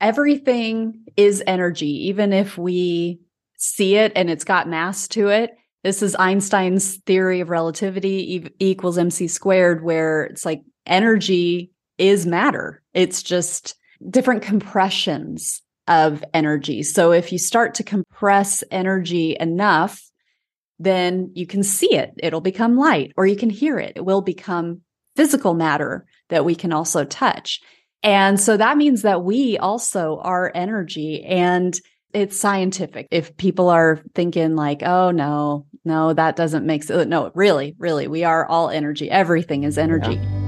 everything 0.00 1.04
is 1.16 1.42
energy, 1.46 2.08
even 2.08 2.32
if 2.32 2.56
we 2.56 3.20
see 3.56 3.96
it 3.96 4.12
and 4.14 4.30
it's 4.30 4.44
got 4.44 4.68
mass 4.68 5.08
to 5.08 5.28
it. 5.28 5.50
This 5.84 6.02
is 6.02 6.16
Einstein's 6.16 6.96
theory 7.06 7.40
of 7.40 7.50
relativity 7.50 8.36
e- 8.36 8.50
equals 8.58 8.98
mc 8.98 9.28
squared, 9.28 9.82
where 9.82 10.24
it's 10.24 10.44
like 10.44 10.62
energy 10.86 11.72
is 11.98 12.26
matter. 12.26 12.82
It's 12.94 13.22
just 13.22 13.74
different 14.10 14.42
compressions 14.42 15.62
of 15.88 16.22
energy. 16.34 16.82
So 16.82 17.12
if 17.12 17.32
you 17.32 17.38
start 17.38 17.74
to 17.74 17.82
compress 17.82 18.62
energy 18.70 19.36
enough, 19.38 20.02
then 20.78 21.32
you 21.34 21.46
can 21.46 21.62
see 21.62 21.94
it. 21.94 22.12
It'll 22.18 22.40
become 22.40 22.76
light 22.76 23.12
or 23.16 23.26
you 23.26 23.36
can 23.36 23.50
hear 23.50 23.78
it. 23.78 23.94
It 23.96 24.04
will 24.04 24.20
become 24.20 24.82
physical 25.16 25.54
matter 25.54 26.06
that 26.28 26.44
we 26.44 26.54
can 26.54 26.72
also 26.72 27.04
touch. 27.04 27.60
And 28.02 28.40
so 28.40 28.56
that 28.56 28.76
means 28.76 29.02
that 29.02 29.24
we 29.24 29.58
also 29.58 30.20
are 30.22 30.52
energy 30.54 31.24
and 31.24 31.78
it's 32.12 32.38
scientific. 32.38 33.08
If 33.10 33.36
people 33.36 33.68
are 33.68 34.00
thinking 34.14 34.54
like, 34.54 34.84
oh 34.84 35.10
no, 35.10 35.66
no, 35.84 36.12
that 36.12 36.36
doesn't 36.36 36.64
make 36.64 36.84
sense. 36.84 37.08
No, 37.08 37.32
really, 37.34 37.74
really, 37.78 38.06
we 38.06 38.22
are 38.22 38.46
all 38.46 38.70
energy. 38.70 39.10
Everything 39.10 39.64
is 39.64 39.76
energy. 39.76 40.14
Yeah. 40.14 40.38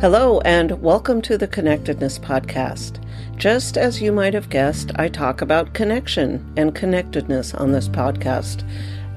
Hello, 0.00 0.40
and 0.40 0.82
welcome 0.82 1.22
to 1.22 1.38
the 1.38 1.48
Connectedness 1.48 2.18
Podcast. 2.18 3.00
Just 3.36 3.76
as 3.76 4.02
you 4.02 4.12
might 4.12 4.34
have 4.34 4.50
guessed, 4.50 4.90
I 4.96 5.08
talk 5.08 5.42
about 5.42 5.74
connection 5.74 6.52
and 6.56 6.74
connectedness 6.74 7.54
on 7.54 7.70
this 7.70 7.88
podcast, 7.88 8.68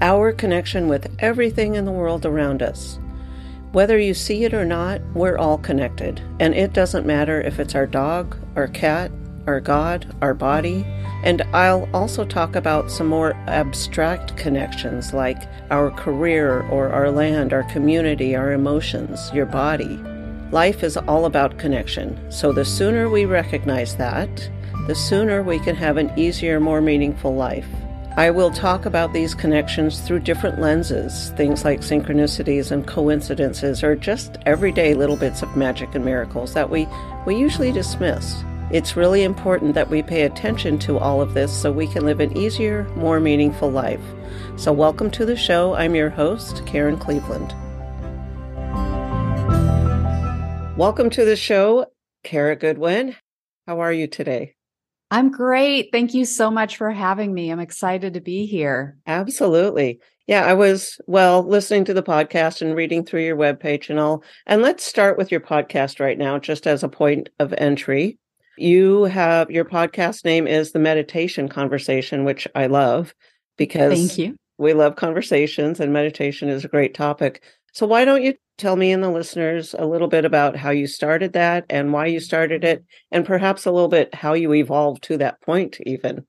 our 0.02 0.32
connection 0.32 0.88
with 0.88 1.16
everything 1.20 1.74
in 1.76 1.86
the 1.86 1.91
world 1.91 2.26
around 2.26 2.62
us. 2.62 2.99
Whether 3.72 3.98
you 3.98 4.14
see 4.14 4.44
it 4.44 4.54
or 4.54 4.66
not, 4.66 5.00
we're 5.14 5.38
all 5.38 5.58
connected, 5.58 6.22
and 6.42 6.54
it 6.54 6.74
doesn't 6.74 7.06
matter 7.06 7.40
if 7.40 7.58
it's 7.58 7.74
our 7.74 7.88
dog, 7.88 8.36
our 8.58 8.68
cat, 8.68 9.12
our 9.48 9.62
God, 9.62 10.14
our 10.22 10.34
body. 10.34 10.86
And 11.24 11.41
I'll 11.54 11.88
also 11.94 12.26
talk 12.26 12.58
about 12.58 12.91
some 12.91 13.08
more 13.08 13.34
abstract 13.48 14.36
connections 14.36 15.13
like 15.13 15.38
our 15.70 15.90
career 15.90 16.63
or 16.63 16.90
our 16.90 17.10
land, 17.12 17.54
our 17.54 17.63
community, 17.63 18.36
our 18.36 18.52
emotions, 18.52 19.32
your 19.34 19.46
body. 19.46 19.98
Life 20.52 20.84
is 20.84 20.98
all 20.98 21.24
about 21.24 21.58
connection, 21.58 22.30
so 22.30 22.52
the 22.52 22.66
sooner 22.66 23.08
we 23.08 23.24
recognize 23.24 23.96
that, 23.96 24.50
the 24.88 24.96
sooner 24.96 25.44
we 25.44 25.60
can 25.60 25.78
have 25.78 25.96
an 25.96 26.12
easier, 26.20 26.60
more 26.60 26.82
meaningful 26.82 27.34
life. 27.34 27.70
I 28.17 28.29
will 28.29 28.51
talk 28.51 28.85
about 28.85 29.13
these 29.13 29.34
connections 29.34 30.01
through 30.01 30.20
different 30.20 30.59
lenses, 30.59 31.29
things 31.37 31.63
like 31.63 31.79
synchronicities 31.79 32.70
and 32.70 32.85
coincidences, 32.85 33.85
or 33.85 33.95
just 33.95 34.35
everyday 34.45 34.93
little 34.93 35.15
bits 35.15 35.41
of 35.41 35.55
magic 35.55 35.95
and 35.95 36.04
miracles 36.04 36.54
that 36.54 36.70
we, 36.70 36.89
we 37.26 37.37
usually 37.37 37.71
dismiss. 37.71 38.43
It's 38.70 38.98
really 38.98 39.23
important 39.23 39.76
that 39.76 39.89
we 39.89 40.04
pay 40.04 40.23
attention 40.23 40.77
to 40.79 40.98
all 40.98 41.21
of 41.21 41.34
this 41.34 41.54
so 41.54 41.71
we 41.71 41.87
can 41.87 42.04
live 42.04 42.20
an 42.20 42.35
easier, 42.35 42.84
more 42.98 43.21
meaningful 43.21 43.71
life. 43.71 44.04
So, 44.57 44.73
welcome 44.73 45.09
to 45.12 45.26
the 45.26 45.37
show. 45.37 45.73
I'm 45.76 45.95
your 45.95 46.09
host, 46.09 46.65
Karen 46.65 46.98
Cleveland. 46.98 47.55
Welcome 50.77 51.09
to 51.12 51.23
the 51.23 51.37
show, 51.37 51.85
Kara 52.26 52.57
Goodwin. 52.57 53.15
How 53.67 53.79
are 53.79 53.93
you 53.93 54.07
today? 54.07 54.55
I'm 55.12 55.29
great. 55.29 55.90
Thank 55.91 56.13
you 56.13 56.23
so 56.23 56.49
much 56.49 56.77
for 56.77 56.90
having 56.90 57.34
me. 57.34 57.51
I'm 57.51 57.59
excited 57.59 58.13
to 58.13 58.21
be 58.21 58.45
here. 58.45 58.98
Absolutely. 59.05 59.99
Yeah, 60.26 60.45
I 60.45 60.54
was 60.54 60.99
well 61.05 61.43
listening 61.43 61.84
to 61.85 61.93
the 61.93 62.01
podcast 62.01 62.62
and 62.62 62.73
reading 62.73 63.04
through 63.04 63.26
your 63.26 63.35
webpage 63.35 63.89
and 63.89 63.99
all. 63.99 64.23
And 64.45 64.62
let's 64.62 64.85
start 64.85 65.17
with 65.17 65.29
your 65.29 65.41
podcast 65.41 66.00
right 66.00 66.17
now, 66.17 66.39
just 66.39 66.66
as 66.66 66.81
a 66.84 66.89
point 66.89 67.28
of 67.39 67.53
entry. 67.57 68.17
You 68.57 69.03
have 69.03 69.51
your 69.51 69.66
podcast 69.66 70.23
name 70.23 70.47
is 70.47 70.72
the 70.72 70.79
Meditation 70.79 71.50
Conversation, 71.50 72.23
which 72.23 72.47
I 72.56 72.67
love 72.67 73.13
because 73.57 73.94
thank 73.94 74.17
you. 74.17 74.38
We 74.57 74.73
love 74.73 74.95
conversations 74.95 75.79
and 75.79 75.91
meditation 75.91 76.47
is 76.47 76.63
a 76.63 76.69
great 76.69 76.94
topic. 76.94 77.44
So 77.71 77.85
why 77.85 78.05
don't 78.05 78.23
you 78.23 78.35
tell 78.57 78.75
me 78.75 78.91
and 78.91 79.03
the 79.03 79.09
listeners 79.09 79.73
a 79.77 79.85
little 79.85 80.07
bit 80.07 80.25
about 80.25 80.55
how 80.55 80.69
you 80.69 80.87
started 80.87 81.33
that 81.33 81.65
and 81.69 81.93
why 81.93 82.05
you 82.07 82.19
started 82.19 82.63
it, 82.63 82.83
and 83.11 83.25
perhaps 83.25 83.65
a 83.65 83.71
little 83.71 83.87
bit 83.87 84.13
how 84.13 84.33
you 84.33 84.53
evolved 84.53 85.03
to 85.03 85.17
that 85.17 85.41
point, 85.41 85.79
even. 85.85 86.25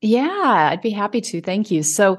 Yeah, 0.00 0.68
I'd 0.70 0.82
be 0.82 0.90
happy 0.90 1.20
to. 1.20 1.40
Thank 1.40 1.70
you. 1.70 1.82
So, 1.82 2.18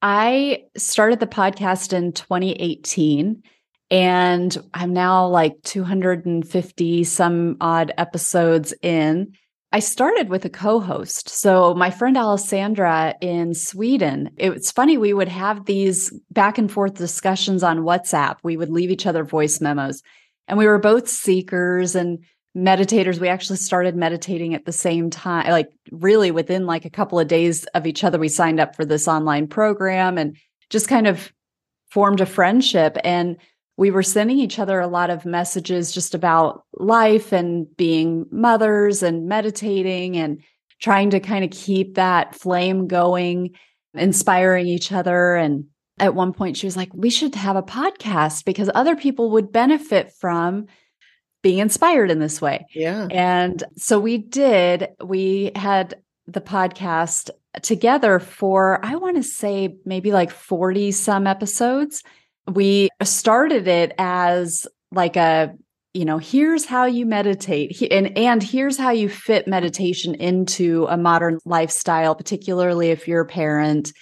I 0.00 0.64
started 0.76 1.18
the 1.18 1.26
podcast 1.26 1.92
in 1.92 2.12
2018 2.12 3.42
and 3.90 4.56
I'm 4.74 4.92
now 4.92 5.26
like 5.26 5.60
250 5.64 7.04
some 7.04 7.56
odd 7.60 7.92
episodes 7.98 8.74
in. 8.82 9.32
I 9.70 9.80
started 9.80 10.30
with 10.30 10.46
a 10.46 10.50
co-host. 10.50 11.28
So 11.28 11.74
my 11.74 11.90
friend 11.90 12.16
Alessandra 12.16 13.14
in 13.20 13.52
Sweden, 13.52 14.30
it's 14.38 14.72
funny 14.72 14.96
we 14.96 15.12
would 15.12 15.28
have 15.28 15.66
these 15.66 16.10
back 16.30 16.56
and 16.56 16.72
forth 16.72 16.94
discussions 16.94 17.62
on 17.62 17.80
WhatsApp. 17.80 18.36
We 18.42 18.56
would 18.56 18.70
leave 18.70 18.90
each 18.90 19.06
other 19.06 19.24
voice 19.24 19.60
memos. 19.60 20.02
And 20.46 20.58
we 20.58 20.66
were 20.66 20.78
both 20.78 21.06
seekers 21.06 21.94
and 21.94 22.24
meditators. 22.56 23.20
We 23.20 23.28
actually 23.28 23.58
started 23.58 23.94
meditating 23.94 24.54
at 24.54 24.64
the 24.64 24.72
same 24.72 25.10
time, 25.10 25.50
like 25.50 25.68
really 25.90 26.30
within 26.30 26.64
like 26.64 26.86
a 26.86 26.90
couple 26.90 27.18
of 27.20 27.28
days 27.28 27.64
of 27.74 27.86
each 27.86 28.04
other 28.04 28.18
we 28.18 28.28
signed 28.28 28.60
up 28.60 28.74
for 28.74 28.86
this 28.86 29.06
online 29.06 29.48
program 29.48 30.16
and 30.16 30.36
just 30.70 30.88
kind 30.88 31.06
of 31.06 31.30
formed 31.90 32.22
a 32.22 32.26
friendship 32.26 32.96
and 33.04 33.36
we 33.78 33.92
were 33.92 34.02
sending 34.02 34.40
each 34.40 34.58
other 34.58 34.80
a 34.80 34.88
lot 34.88 35.08
of 35.08 35.24
messages 35.24 35.92
just 35.92 36.12
about 36.12 36.64
life 36.74 37.32
and 37.32 37.64
being 37.76 38.26
mothers 38.32 39.04
and 39.04 39.28
meditating 39.28 40.16
and 40.16 40.42
trying 40.80 41.10
to 41.10 41.20
kind 41.20 41.44
of 41.44 41.52
keep 41.52 41.94
that 41.94 42.34
flame 42.34 42.88
going, 42.88 43.52
inspiring 43.94 44.66
each 44.66 44.90
other. 44.90 45.36
And 45.36 45.66
at 46.00 46.16
one 46.16 46.32
point, 46.32 46.56
she 46.56 46.66
was 46.66 46.76
like, 46.76 46.90
We 46.92 47.08
should 47.08 47.36
have 47.36 47.54
a 47.54 47.62
podcast 47.62 48.44
because 48.44 48.68
other 48.74 48.96
people 48.96 49.30
would 49.30 49.52
benefit 49.52 50.12
from 50.18 50.66
being 51.44 51.58
inspired 51.58 52.10
in 52.10 52.18
this 52.18 52.42
way. 52.42 52.66
Yeah. 52.74 53.06
And 53.12 53.62
so 53.76 54.00
we 54.00 54.18
did. 54.18 54.88
We 55.04 55.52
had 55.54 56.02
the 56.26 56.40
podcast 56.40 57.30
together 57.62 58.18
for, 58.18 58.84
I 58.84 58.96
want 58.96 59.18
to 59.18 59.22
say, 59.22 59.76
maybe 59.84 60.10
like 60.10 60.32
40 60.32 60.90
some 60.90 61.28
episodes 61.28 62.02
we 62.48 62.88
started 63.02 63.68
it 63.68 63.94
as 63.98 64.66
like 64.90 65.16
a 65.16 65.54
you 65.94 66.04
know 66.04 66.18
here's 66.18 66.64
how 66.64 66.84
you 66.84 67.06
meditate 67.06 67.80
and 67.90 68.16
and 68.16 68.42
here's 68.42 68.76
how 68.76 68.90
you 68.90 69.08
fit 69.08 69.46
meditation 69.46 70.14
into 70.14 70.86
a 70.88 70.96
modern 70.96 71.38
lifestyle 71.44 72.14
particularly 72.14 72.90
if 72.90 73.08
you're 73.08 73.22
a 73.22 73.26
parent 73.26 73.92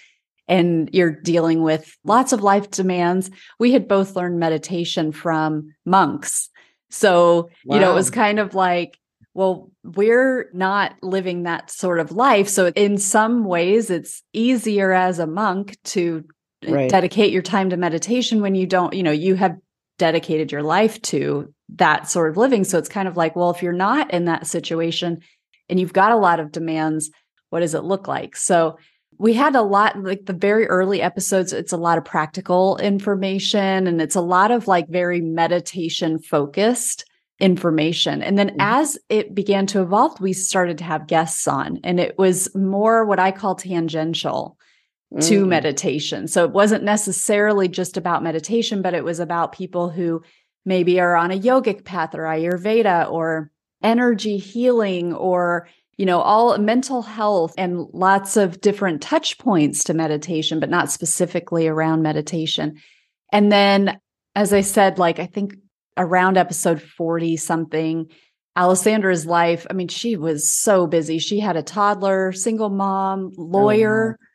and 0.48 0.90
you're 0.92 1.10
dealing 1.10 1.62
with 1.62 1.96
lots 2.04 2.32
of 2.32 2.42
life 2.42 2.70
demands. 2.70 3.30
We 3.58 3.72
had 3.72 3.88
both 3.88 4.14
learned 4.14 4.38
meditation 4.38 5.10
from 5.10 5.74
monks. 5.84 6.48
So 6.90 7.50
wow. 7.64 7.76
you 7.76 7.80
know 7.80 7.90
it 7.90 7.94
was 7.94 8.10
kind 8.10 8.38
of 8.38 8.54
like 8.54 8.98
well 9.34 9.70
we're 9.82 10.48
not 10.52 10.94
living 11.02 11.42
that 11.44 11.70
sort 11.70 12.00
of 12.00 12.12
life. 12.12 12.48
So 12.48 12.68
in 12.68 12.98
some 12.98 13.44
ways 13.44 13.90
it's 13.90 14.22
easier 14.32 14.92
as 14.92 15.18
a 15.18 15.26
monk 15.26 15.76
to 15.84 16.24
right. 16.66 16.90
dedicate 16.90 17.32
your 17.32 17.42
time 17.42 17.70
to 17.70 17.76
meditation 17.76 18.40
when 18.40 18.54
you 18.54 18.66
don't, 18.66 18.94
you 18.94 19.02
know, 19.02 19.10
you 19.10 19.34
have 19.34 19.56
dedicated 19.98 20.52
your 20.52 20.62
life 20.62 21.00
to 21.02 21.52
that 21.76 22.08
sort 22.08 22.30
of 22.30 22.36
living. 22.36 22.64
So 22.64 22.78
it's 22.78 22.88
kind 22.88 23.08
of 23.08 23.16
like, 23.16 23.34
well, 23.34 23.50
if 23.50 23.62
you're 23.62 23.72
not 23.72 24.12
in 24.12 24.26
that 24.26 24.46
situation 24.46 25.20
and 25.68 25.80
you've 25.80 25.92
got 25.92 26.12
a 26.12 26.16
lot 26.16 26.40
of 26.40 26.52
demands, 26.52 27.10
what 27.50 27.60
does 27.60 27.74
it 27.74 27.84
look 27.84 28.06
like? 28.06 28.36
So 28.36 28.76
we 29.18 29.32
had 29.32 29.54
a 29.54 29.62
lot 29.62 30.02
like 30.02 30.26
the 30.26 30.32
very 30.32 30.66
early 30.66 31.00
episodes 31.00 31.52
it's 31.52 31.72
a 31.72 31.78
lot 31.78 31.98
of 31.98 32.04
practical 32.04 32.76
information 32.78 33.86
and 33.86 34.00
it's 34.00 34.16
a 34.16 34.20
lot 34.20 34.50
of 34.50 34.68
like 34.68 34.88
very 34.88 35.20
meditation 35.20 36.18
focused 36.18 37.04
information 37.38 38.22
and 38.22 38.38
then 38.38 38.48
mm-hmm. 38.48 38.60
as 38.60 38.98
it 39.08 39.34
began 39.34 39.66
to 39.66 39.82
evolve 39.82 40.20
we 40.20 40.32
started 40.32 40.78
to 40.78 40.84
have 40.84 41.06
guests 41.06 41.46
on 41.46 41.78
and 41.84 42.00
it 42.00 42.16
was 42.18 42.54
more 42.54 43.04
what 43.04 43.18
i 43.18 43.30
call 43.30 43.54
tangential 43.54 44.55
to 45.20 45.44
mm. 45.44 45.48
meditation. 45.48 46.26
So 46.26 46.44
it 46.44 46.50
wasn't 46.50 46.84
necessarily 46.84 47.68
just 47.68 47.96
about 47.96 48.22
meditation, 48.22 48.82
but 48.82 48.94
it 48.94 49.04
was 49.04 49.20
about 49.20 49.52
people 49.52 49.88
who 49.88 50.22
maybe 50.64 50.98
are 51.00 51.16
on 51.16 51.30
a 51.30 51.38
yogic 51.38 51.84
path 51.84 52.14
or 52.14 52.22
Ayurveda 52.22 53.10
or 53.10 53.50
energy 53.82 54.36
healing 54.36 55.14
or 55.14 55.68
you 55.96 56.06
know 56.06 56.20
all 56.20 56.56
mental 56.58 57.02
health 57.02 57.54
and 57.56 57.86
lots 57.92 58.36
of 58.36 58.60
different 58.60 59.00
touch 59.00 59.38
points 59.38 59.84
to 59.84 59.94
meditation 59.94 60.60
but 60.60 60.70
not 60.70 60.90
specifically 60.90 61.68
around 61.68 62.02
meditation 62.02 62.80
and 63.32 63.52
then 63.52 63.98
as 64.34 64.52
i 64.52 64.62
said 64.62 64.98
like 64.98 65.18
i 65.18 65.26
think 65.26 65.54
around 65.96 66.36
episode 66.36 66.80
40 66.80 67.36
something 67.36 68.10
alessandra's 68.56 69.26
life 69.26 69.66
i 69.68 69.74
mean 69.74 69.88
she 69.88 70.16
was 70.16 70.48
so 70.48 70.86
busy 70.86 71.18
she 71.18 71.38
had 71.38 71.56
a 71.56 71.62
toddler 71.62 72.32
single 72.32 72.70
mom 72.70 73.30
lawyer 73.36 74.18
oh, 74.18 74.25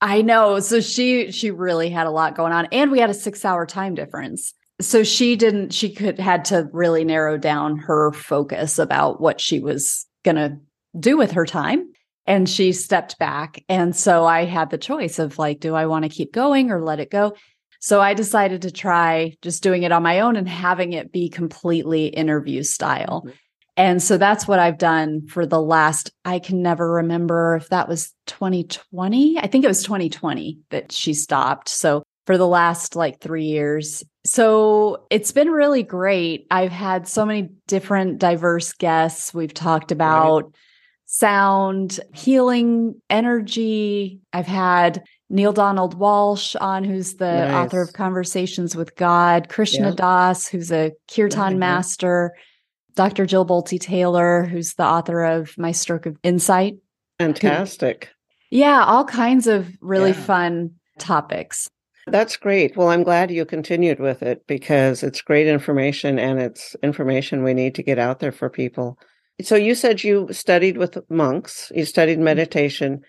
I 0.00 0.22
know. 0.22 0.60
So 0.60 0.80
she 0.80 1.32
she 1.32 1.50
really 1.50 1.90
had 1.90 2.06
a 2.06 2.10
lot 2.10 2.36
going 2.36 2.52
on 2.52 2.66
and 2.72 2.90
we 2.90 3.00
had 3.00 3.10
a 3.10 3.14
6-hour 3.14 3.66
time 3.66 3.94
difference. 3.94 4.54
so 4.80 5.02
she 5.02 5.36
didn't 5.36 5.72
she 5.72 5.92
could 5.92 6.18
had 6.18 6.44
to 6.46 6.68
really 6.72 7.04
narrow 7.04 7.36
down 7.36 7.76
her 7.78 8.12
focus 8.12 8.78
about 8.78 9.20
what 9.20 9.40
she 9.40 9.58
was 9.60 10.06
going 10.24 10.36
to 10.36 10.56
do 10.98 11.16
with 11.16 11.32
her 11.32 11.44
time 11.44 11.90
and 12.26 12.48
she 12.48 12.72
stepped 12.72 13.18
back 13.18 13.62
and 13.68 13.94
so 13.96 14.24
i 14.24 14.44
had 14.44 14.70
the 14.70 14.78
choice 14.78 15.18
of 15.18 15.38
like 15.38 15.60
do 15.60 15.74
i 15.74 15.86
want 15.86 16.04
to 16.04 16.08
keep 16.08 16.32
going 16.32 16.70
or 16.70 16.82
let 16.82 17.00
it 17.00 17.10
go 17.10 17.34
so 17.80 18.00
i 18.00 18.14
decided 18.14 18.62
to 18.62 18.70
try 18.70 19.34
just 19.42 19.62
doing 19.62 19.82
it 19.82 19.92
on 19.92 20.02
my 20.02 20.20
own 20.20 20.36
and 20.36 20.48
having 20.48 20.92
it 20.92 21.12
be 21.12 21.28
completely 21.28 22.06
interview 22.06 22.62
style 22.62 23.22
mm-hmm. 23.26 23.36
And 23.78 24.02
so 24.02 24.18
that's 24.18 24.46
what 24.46 24.58
i've 24.58 24.76
done 24.76 25.26
for 25.28 25.46
the 25.46 25.62
last 25.62 26.10
i 26.24 26.38
can 26.38 26.62
never 26.62 26.90
remember 26.90 27.56
if 27.56 27.68
that 27.68 27.88
was 27.88 28.12
2020 28.26 29.38
i 29.38 29.46
think 29.46 29.64
it 29.64 29.68
was 29.68 29.84
2020 29.84 30.58
that 30.70 30.92
she 30.92 31.14
stopped 31.14 31.68
so 31.68 32.02
for 32.28 32.36
the 32.36 32.46
last 32.46 32.94
like 32.94 33.20
three 33.20 33.46
years. 33.46 34.04
So 34.26 35.06
it's 35.10 35.32
been 35.32 35.50
really 35.50 35.82
great. 35.82 36.46
I've 36.50 36.70
had 36.70 37.08
so 37.08 37.24
many 37.24 37.48
different 37.66 38.18
diverse 38.18 38.74
guests. 38.74 39.32
We've 39.32 39.54
talked 39.54 39.92
about 39.92 40.42
right. 40.42 40.54
sound, 41.06 41.98
healing, 42.12 43.00
energy. 43.08 44.20
I've 44.30 44.46
had 44.46 45.04
Neale 45.30 45.54
Donald 45.54 45.98
Walsch 45.98 46.54
on, 46.60 46.84
who's 46.84 47.14
the 47.14 47.46
nice. 47.46 47.54
author 47.54 47.80
of 47.80 47.94
Conversations 47.94 48.76
with 48.76 48.94
God, 48.94 49.48
Krishna 49.48 49.88
yeah. 49.88 49.94
Das, 49.94 50.46
who's 50.46 50.70
a 50.70 50.92
kirtan 51.10 51.52
mm-hmm. 51.52 51.60
master, 51.60 52.34
Dr. 52.98 53.26
Jill 53.26 53.46
Bolte 53.46 53.78
Taylor, 53.78 54.44
who's 54.44 54.74
the 54.74 54.82
author 54.82 55.22
of 55.22 55.56
My 55.56 55.70
Stroke 55.70 56.06
of 56.06 56.16
Insight. 56.24 56.78
Fantastic. 57.20 58.08
Yeah, 58.50 58.84
all 58.84 59.04
kinds 59.04 59.46
of 59.46 59.68
really 59.80 60.10
yeah. 60.10 60.20
fun 60.20 60.70
topics. 60.98 61.70
That's 62.08 62.36
great. 62.36 62.76
Well, 62.76 62.88
I'm 62.88 63.04
glad 63.04 63.30
you 63.30 63.44
continued 63.44 64.00
with 64.00 64.24
it 64.24 64.44
because 64.48 65.04
it's 65.04 65.20
great 65.20 65.46
information 65.46 66.18
and 66.18 66.40
it's 66.40 66.74
information 66.82 67.44
we 67.44 67.54
need 67.54 67.76
to 67.76 67.84
get 67.84 68.00
out 68.00 68.18
there 68.18 68.32
for 68.32 68.50
people. 68.50 68.98
So 69.42 69.54
you 69.54 69.76
said 69.76 70.02
you 70.02 70.26
studied 70.32 70.76
with 70.76 70.98
monks, 71.08 71.70
you 71.72 71.84
studied 71.84 72.14
mm-hmm. 72.16 72.24
meditation. 72.24 73.02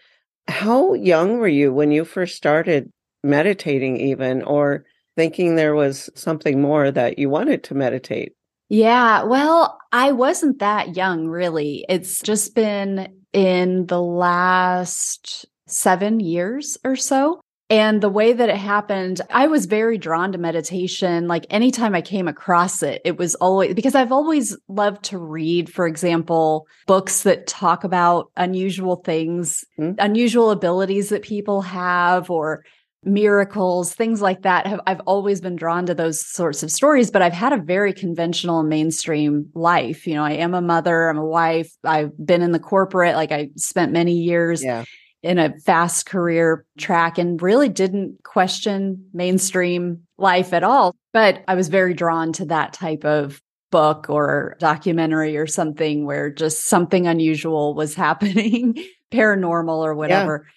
How 0.47 0.94
young 0.94 1.39
were 1.39 1.47
you 1.47 1.74
when 1.74 1.89
you 1.89 2.06
first 2.06 2.36
started 2.36 2.91
meditating, 3.24 3.97
even, 3.97 4.44
or 4.44 4.86
thinking 5.18 5.56
there 5.56 5.74
was 5.74 6.12
something 6.13 6.62
more 6.62 6.91
that 6.91 7.18
you 7.18 7.27
wanted 7.27 7.63
to 7.63 7.74
meditate? 7.74 8.33
Yeah, 8.69 9.24
well, 9.24 9.80
I 9.92 10.12
wasn't 10.12 10.60
that 10.60 10.95
young, 10.95 11.27
really. 11.27 11.86
It's 11.89 12.21
just 12.21 12.54
been 12.54 13.12
in 13.33 13.88
the 13.88 14.01
last 14.01 15.48
seven 15.68 16.19
years 16.19 16.77
or 16.83 16.95
so. 16.95 17.42
And 17.71 18.01
the 18.01 18.10
way 18.10 18.33
that 18.33 18.50
it 18.50 18.57
happened, 18.57 19.21
I 19.30 19.45
was 19.45 19.68
very 19.68 20.00
drawn 20.00 20.31
to 20.31 20.39
meditation. 20.39 21.27
Like 21.27 21.45
anytime 21.51 21.94
I 21.94 22.01
came 22.01 22.27
across 22.27 22.81
it, 22.81 23.00
it 23.06 23.18
was 23.18 23.36
always 23.36 23.75
because 23.75 23.94
I've 23.94 24.12
always 24.12 24.57
loved 24.68 25.04
to 25.06 25.19
read, 25.19 25.72
for 25.72 25.86
example, 25.86 26.65
books 26.88 27.22
that 27.24 27.45
talk 27.45 27.83
about 27.83 28.31
unusual 28.38 28.95
things, 28.98 29.63
mm-hmm. 29.80 30.00
unusual 30.00 30.50
abilities 30.50 31.10
that 31.10 31.22
people 31.22 31.62
have, 31.62 32.31
or 32.31 32.63
miracles, 33.04 33.94
things 33.94 34.22
like 34.22 34.42
that. 34.44 34.68
Have, 34.68 34.81
I've 34.86 35.01
always 35.01 35.42
been 35.42 35.56
drawn 35.56 35.86
to 35.86 35.94
those 35.94 36.25
sorts 36.25 36.63
of 36.63 36.72
stories, 36.72 37.12
but 37.12 37.22
I've 37.22 37.34
had 37.34 37.54
a 37.54 37.57
very 37.57 37.94
conventional 37.94 38.63
mainstream 38.63 39.50
life. 39.54 40.06
You 40.06 40.16
know, 40.16 40.24
I 40.24 40.34
am 40.34 40.54
a 40.54 40.62
mother, 40.62 41.10
I'm 41.10 41.18
a 41.18 41.25
wife, 41.25 41.72
I've 41.84 42.12
been 42.24 42.42
in 42.42 42.51
the 42.51 42.60
corporate, 42.60 43.16
like 43.16 43.31
I 43.31 43.50
spent 43.56 43.92
many 43.92 44.13
years. 44.13 44.63
Yeah 44.63 44.86
in 45.22 45.38
a 45.38 45.57
fast 45.60 46.06
career 46.06 46.66
track 46.78 47.18
and 47.18 47.42
really 47.42 47.68
didn't 47.69 48.24
question 48.24 49.10
mainstream 49.13 50.01
life 50.18 50.54
at 50.54 50.63
all. 50.63 50.96
But 51.12 51.44
I 51.48 51.56
was 51.56 51.68
very 51.68 51.94
drawn 51.94 52.31
to 52.34 52.46
that 52.46 52.74
type 52.74 53.04
of 53.04 53.42
book 53.72 54.10
or 54.10 54.56
documentary 54.60 55.38
or 55.38 55.48
something 55.48 56.06
where 56.06 56.30
just 56.30 56.66
something 56.66 57.07
unusual 57.07 57.74
was 57.74 57.96
happening, 57.96 58.84
paranormal 59.12 59.78
or 59.80 59.96
whatever. 59.96 60.46
Yeah. 60.46 60.51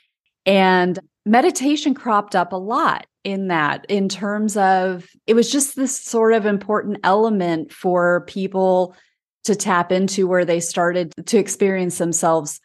And 0.46 0.98
meditation 1.24 1.94
cropped 1.94 2.34
up 2.34 2.52
a 2.52 2.56
lot 2.56 3.06
in 3.24 3.48
that, 3.48 3.86
in 3.88 4.08
terms 4.08 4.56
of 4.56 5.08
it 5.26 5.34
was 5.34 5.50
just 5.50 5.76
this 5.76 5.98
sort 5.98 6.32
of 6.32 6.46
important 6.46 6.98
element 7.04 7.72
for 7.72 8.24
people 8.26 8.96
to 9.44 9.54
tap 9.54 9.92
into 9.92 10.26
where 10.26 10.44
they 10.44 10.60
started 10.60 11.12
to 11.26 11.38
experience 11.38 11.98
themselves 11.98 12.60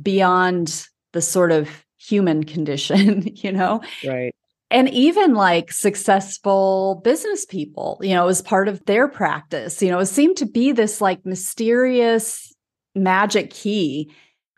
beyond 0.00 0.86
the 1.12 1.22
sort 1.22 1.52
of 1.52 1.68
human 1.98 2.44
condition, 2.54 3.28
you 3.36 3.52
know? 3.52 3.80
Right. 4.06 4.34
And 4.70 4.88
even 4.88 5.34
like 5.34 5.70
successful 5.70 7.02
business 7.04 7.44
people, 7.44 8.00
you 8.00 8.14
know, 8.14 8.28
as 8.28 8.40
part 8.40 8.68
of 8.68 8.82
their 8.86 9.06
practice, 9.06 9.82
you 9.82 9.90
know, 9.90 9.98
it 9.98 10.06
seemed 10.06 10.38
to 10.38 10.46
be 10.46 10.72
this 10.72 11.00
like 11.00 11.26
mysterious 11.26 12.54
magic 12.94 13.50
key. 13.50 14.10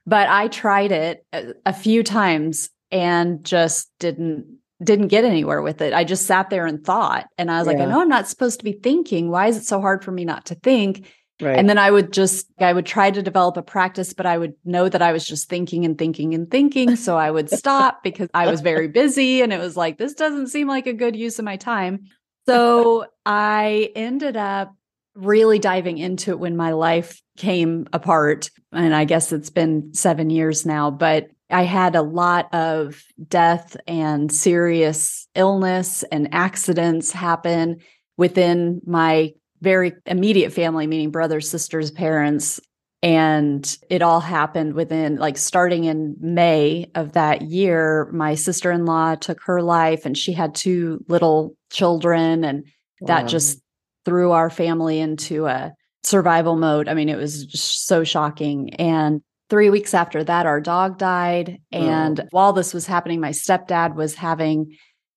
But 0.06 0.28
I 0.28 0.48
tried 0.48 0.92
it 0.92 1.24
a, 1.32 1.54
a 1.66 1.72
few 1.72 2.02
times 2.02 2.70
and 2.90 3.44
just 3.44 3.90
didn't 3.98 4.58
didn't 4.82 5.08
get 5.08 5.24
anywhere 5.24 5.62
with 5.62 5.80
it. 5.80 5.92
I 5.92 6.04
just 6.04 6.26
sat 6.26 6.50
there 6.50 6.66
and 6.66 6.84
thought. 6.84 7.26
And 7.38 7.50
I 7.50 7.58
was 7.58 7.66
yeah. 7.66 7.74
like, 7.74 7.82
I 7.82 7.90
know 7.90 8.00
I'm 8.00 8.08
not 8.08 8.28
supposed 8.28 8.58
to 8.58 8.64
be 8.64 8.72
thinking. 8.72 9.30
Why 9.30 9.46
is 9.46 9.56
it 9.56 9.64
so 9.64 9.80
hard 9.80 10.04
for 10.04 10.10
me 10.10 10.24
not 10.24 10.46
to 10.46 10.54
think? 10.56 11.06
Right. 11.40 11.58
And 11.58 11.68
then 11.68 11.78
I 11.78 11.90
would 11.90 12.12
just, 12.12 12.46
I 12.60 12.72
would 12.72 12.86
try 12.86 13.10
to 13.10 13.22
develop 13.22 13.56
a 13.56 13.62
practice, 13.62 14.12
but 14.12 14.26
I 14.26 14.38
would 14.38 14.54
know 14.64 14.88
that 14.88 15.02
I 15.02 15.12
was 15.12 15.26
just 15.26 15.48
thinking 15.48 15.84
and 15.84 15.98
thinking 15.98 16.34
and 16.34 16.50
thinking. 16.50 16.96
So 16.96 17.16
I 17.16 17.30
would 17.30 17.50
stop 17.58 18.02
because 18.02 18.28
I 18.34 18.50
was 18.50 18.60
very 18.60 18.88
busy 18.88 19.42
and 19.42 19.52
it 19.52 19.58
was 19.58 19.76
like, 19.76 19.98
this 19.98 20.14
doesn't 20.14 20.48
seem 20.48 20.68
like 20.68 20.86
a 20.86 20.92
good 20.92 21.16
use 21.16 21.38
of 21.38 21.44
my 21.44 21.56
time. 21.56 22.04
So 22.46 23.06
I 23.24 23.90
ended 23.96 24.36
up 24.36 24.74
really 25.14 25.58
diving 25.58 25.98
into 25.98 26.30
it 26.32 26.38
when 26.38 26.56
my 26.56 26.72
life 26.72 27.20
came 27.36 27.86
apart. 27.92 28.50
And 28.72 28.94
I 28.94 29.04
guess 29.04 29.32
it's 29.32 29.50
been 29.50 29.92
seven 29.94 30.30
years 30.30 30.64
now, 30.64 30.90
but 30.90 31.28
I 31.50 31.62
had 31.62 31.94
a 31.94 32.02
lot 32.02 32.52
of 32.54 33.02
death 33.28 33.76
and 33.86 34.32
serious 34.32 35.28
illness 35.34 36.02
and 36.04 36.28
accidents 36.32 37.12
happen 37.12 37.78
within 38.16 38.80
my 38.86 39.32
very 39.60 39.92
immediate 40.06 40.52
family, 40.52 40.86
meaning 40.86 41.10
brothers, 41.10 41.48
sisters, 41.48 41.90
parents. 41.90 42.60
And 43.02 43.76
it 43.90 44.00
all 44.00 44.20
happened 44.20 44.72
within, 44.72 45.16
like, 45.16 45.36
starting 45.36 45.84
in 45.84 46.16
May 46.20 46.90
of 46.94 47.12
that 47.12 47.42
year. 47.42 48.08
My 48.12 48.34
sister 48.34 48.72
in 48.72 48.86
law 48.86 49.14
took 49.14 49.42
her 49.42 49.60
life, 49.60 50.06
and 50.06 50.16
she 50.16 50.32
had 50.32 50.54
two 50.54 51.04
little 51.06 51.54
children. 51.70 52.44
And 52.44 52.64
wow. 53.00 53.06
that 53.08 53.28
just 53.28 53.60
threw 54.06 54.30
our 54.32 54.48
family 54.48 55.00
into 55.00 55.46
a 55.46 55.74
survival 56.04 56.56
mode. 56.56 56.88
I 56.88 56.94
mean, 56.94 57.08
it 57.08 57.16
was 57.16 57.46
so 57.52 58.04
shocking. 58.04 58.74
And 58.74 59.22
three 59.50 59.70
weeks 59.70 59.94
after 59.94 60.24
that, 60.24 60.46
our 60.46 60.60
dog 60.60 60.98
died. 60.98 61.60
And 61.72 62.20
oh. 62.20 62.24
while 62.30 62.52
this 62.52 62.74
was 62.74 62.86
happening, 62.86 63.20
my 63.20 63.30
stepdad 63.30 63.94
was 63.94 64.14
having 64.14 64.76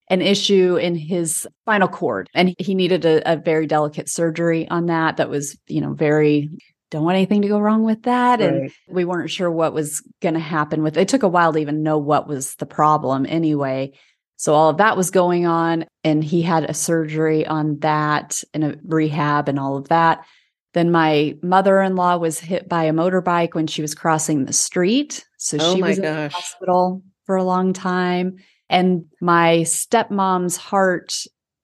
an 0.10 0.22
issue 0.22 0.78
in 0.78 0.96
his 0.96 1.48
spinal 1.64 1.88
cord 1.88 2.30
and 2.34 2.56
he 2.60 2.76
needed 2.76 3.06
a, 3.06 3.34
a, 3.34 3.36
very 3.36 3.68
delicate 3.68 4.08
surgery 4.08 4.68
on 4.70 4.86
that 4.86 5.18
that 5.18 5.30
was 5.30 5.58
you 5.68 5.82
know 5.82 5.94
very 5.94 6.50
don't 6.92 7.04
want 7.04 7.18
anything 7.18 7.42
to 7.42 7.50
go 7.50 7.60
wrong 7.60 7.84
with 7.84 8.04
that 8.04 8.40
right. 8.40 8.50
and 8.50 8.72
we 8.88 9.04
weren't 9.04 9.30
sure 9.30 9.52
what 9.52 9.74
was 9.74 10.02
going 10.22 10.34
to 10.34 10.40
happen 10.40 10.82
with 10.82 10.98
it. 10.98 11.02
it 11.02 11.08
took 11.10 11.24
a 11.24 11.28
while 11.28 11.52
to 11.52 11.60
even 11.60 11.84
know 11.84 11.98
what 11.98 12.28
was 12.28 12.56
the 12.56 12.66
problem 12.66 13.26
anyway 13.28 13.92
so 14.38 14.54
all 14.54 14.70
of 14.70 14.78
that 14.78 14.96
was 14.96 15.12
going 15.12 15.46
on 15.46 15.86
and 16.04 16.24
he 16.24 16.42
had 16.42 16.64
a 16.64 16.74
surgery 16.74 17.46
on 17.46 17.78
that 17.80 18.42
and 18.54 18.64
a 18.64 18.78
rehab 18.86 19.50
and 19.50 19.60
all 19.60 19.76
of 19.76 19.90
that 19.90 20.24
then 20.78 20.92
my 20.92 21.36
mother-in-law 21.42 22.18
was 22.18 22.40
hit 22.40 22.70
by 22.70 22.84
a 22.84 22.94
motorbike 22.94 23.54
when 23.54 23.68
she 23.68 23.82
was 23.82 23.96
crossing 23.96 24.46
the 24.46 24.54
street 24.54 25.26
so 25.38 25.58
oh 25.60 25.76
she 25.76 25.82
was 25.82 25.98
gosh. 26.00 26.06
in 26.08 26.16
the 26.16 26.30
hospital 26.30 27.02
for 27.26 27.36
a 27.36 27.44
long 27.44 27.74
time 27.74 28.38
and 28.70 29.06
my 29.22 29.60
stepmom's 29.66 30.58
heart 30.58 31.14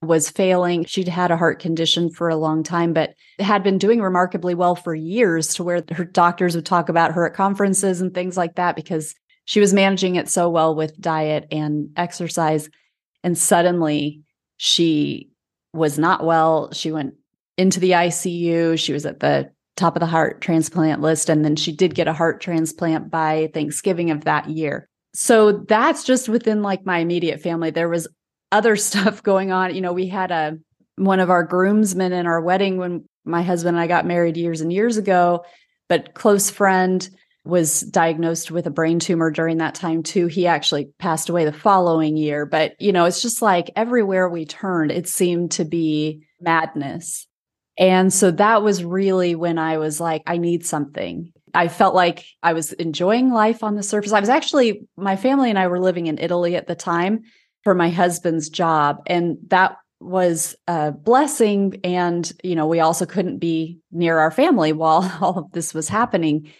was 0.03 0.29
failing. 0.29 0.85
She'd 0.85 1.07
had 1.07 1.31
a 1.31 1.37
heart 1.37 1.59
condition 1.59 2.09
for 2.09 2.29
a 2.29 2.35
long 2.35 2.63
time, 2.63 2.93
but 2.93 3.13
had 3.39 3.63
been 3.63 3.77
doing 3.77 4.01
remarkably 4.01 4.53
well 4.53 4.75
for 4.75 4.93
years 4.93 5.55
to 5.55 5.63
where 5.63 5.83
her 5.91 6.05
doctors 6.05 6.55
would 6.55 6.65
talk 6.65 6.89
about 6.89 7.13
her 7.13 7.25
at 7.25 7.33
conferences 7.33 8.01
and 8.01 8.13
things 8.13 8.37
like 8.37 8.55
that 8.55 8.75
because 8.75 9.15
she 9.45 9.59
was 9.59 9.73
managing 9.73 10.15
it 10.15 10.29
so 10.29 10.49
well 10.49 10.75
with 10.75 10.99
diet 10.99 11.47
and 11.51 11.89
exercise. 11.95 12.69
And 13.23 13.37
suddenly 13.37 14.21
she 14.57 15.29
was 15.73 15.97
not 15.97 16.23
well. 16.23 16.71
She 16.71 16.91
went 16.91 17.15
into 17.57 17.79
the 17.79 17.91
ICU. 17.91 18.77
She 18.79 18.93
was 18.93 19.05
at 19.05 19.19
the 19.19 19.51
top 19.75 19.95
of 19.95 19.99
the 19.99 20.05
heart 20.05 20.41
transplant 20.41 21.01
list. 21.01 21.29
And 21.29 21.43
then 21.43 21.55
she 21.55 21.71
did 21.71 21.95
get 21.95 22.07
a 22.07 22.13
heart 22.13 22.41
transplant 22.41 23.09
by 23.09 23.49
Thanksgiving 23.53 24.11
of 24.11 24.25
that 24.25 24.49
year 24.49 24.87
so 25.13 25.51
that's 25.51 26.03
just 26.03 26.27
within 26.27 26.61
like 26.61 26.85
my 26.85 26.99
immediate 26.99 27.41
family. 27.41 27.71
There 27.71 27.89
was 27.89 28.07
other 28.51 28.75
stuff 28.77 29.23
going 29.23 29.51
on. 29.51 29.73
You 29.75 29.81
know, 29.81 29.93
we 29.93 30.07
had 30.07 30.31
a 30.31 30.57
one 30.95 31.19
of 31.19 31.29
our 31.29 31.43
groomsmen 31.43 32.13
in 32.13 32.27
our 32.27 32.41
wedding 32.41 32.77
when 32.77 33.05
my 33.25 33.41
husband 33.41 33.77
and 33.77 33.83
I 33.83 33.87
got 33.87 34.05
married 34.05 34.37
years 34.37 34.61
and 34.61 34.71
years 34.71 34.97
ago, 34.97 35.43
but 35.89 36.13
close 36.13 36.49
friend 36.51 37.07
was 37.45 37.81
diagnosed 37.81 38.51
with 38.51 38.67
a 38.67 38.71
brain 38.71 38.99
tumor 38.99 39.31
during 39.31 39.57
that 39.57 39.75
time 39.75 40.03
too. 40.03 40.27
He 40.27 40.45
actually 40.45 40.89
passed 40.99 41.29
away 41.29 41.45
the 41.45 41.51
following 41.51 42.15
year, 42.15 42.45
but 42.45 42.79
you 42.79 42.91
know, 42.91 43.05
it's 43.05 43.21
just 43.21 43.41
like 43.41 43.71
everywhere 43.75 44.29
we 44.29 44.45
turned, 44.45 44.91
it 44.91 45.07
seemed 45.07 45.51
to 45.51 45.65
be 45.65 46.25
madness. 46.39 47.27
And 47.77 48.13
so 48.13 48.31
that 48.31 48.61
was 48.61 48.83
really 48.83 49.35
when 49.35 49.57
I 49.57 49.77
was 49.77 49.99
like, 49.99 50.23
I 50.27 50.37
need 50.37 50.65
something. 50.65 51.31
I 51.53 51.67
felt 51.67 51.95
like 51.95 52.25
I 52.41 52.53
was 52.53 52.73
enjoying 52.73 53.31
life 53.31 53.63
on 53.63 53.75
the 53.75 53.83
surface. 53.83 54.11
I 54.11 54.19
was 54.19 54.29
actually, 54.29 54.87
my 54.97 55.15
family 55.15 55.49
and 55.49 55.59
I 55.59 55.67
were 55.67 55.79
living 55.79 56.07
in 56.07 56.17
Italy 56.17 56.55
at 56.55 56.67
the 56.67 56.75
time 56.75 57.23
for 57.63 57.75
my 57.75 57.89
husband's 57.89 58.49
job. 58.49 59.01
And 59.05 59.37
that 59.47 59.77
was 59.99 60.55
a 60.67 60.91
blessing. 60.91 61.79
And, 61.83 62.31
you 62.43 62.55
know, 62.55 62.67
we 62.67 62.79
also 62.79 63.05
couldn't 63.05 63.37
be 63.37 63.79
near 63.91 64.17
our 64.19 64.31
family 64.31 64.73
while 64.73 65.17
all 65.21 65.37
of 65.37 65.51
this 65.51 65.73
was 65.73 65.89
happening. 65.89 66.51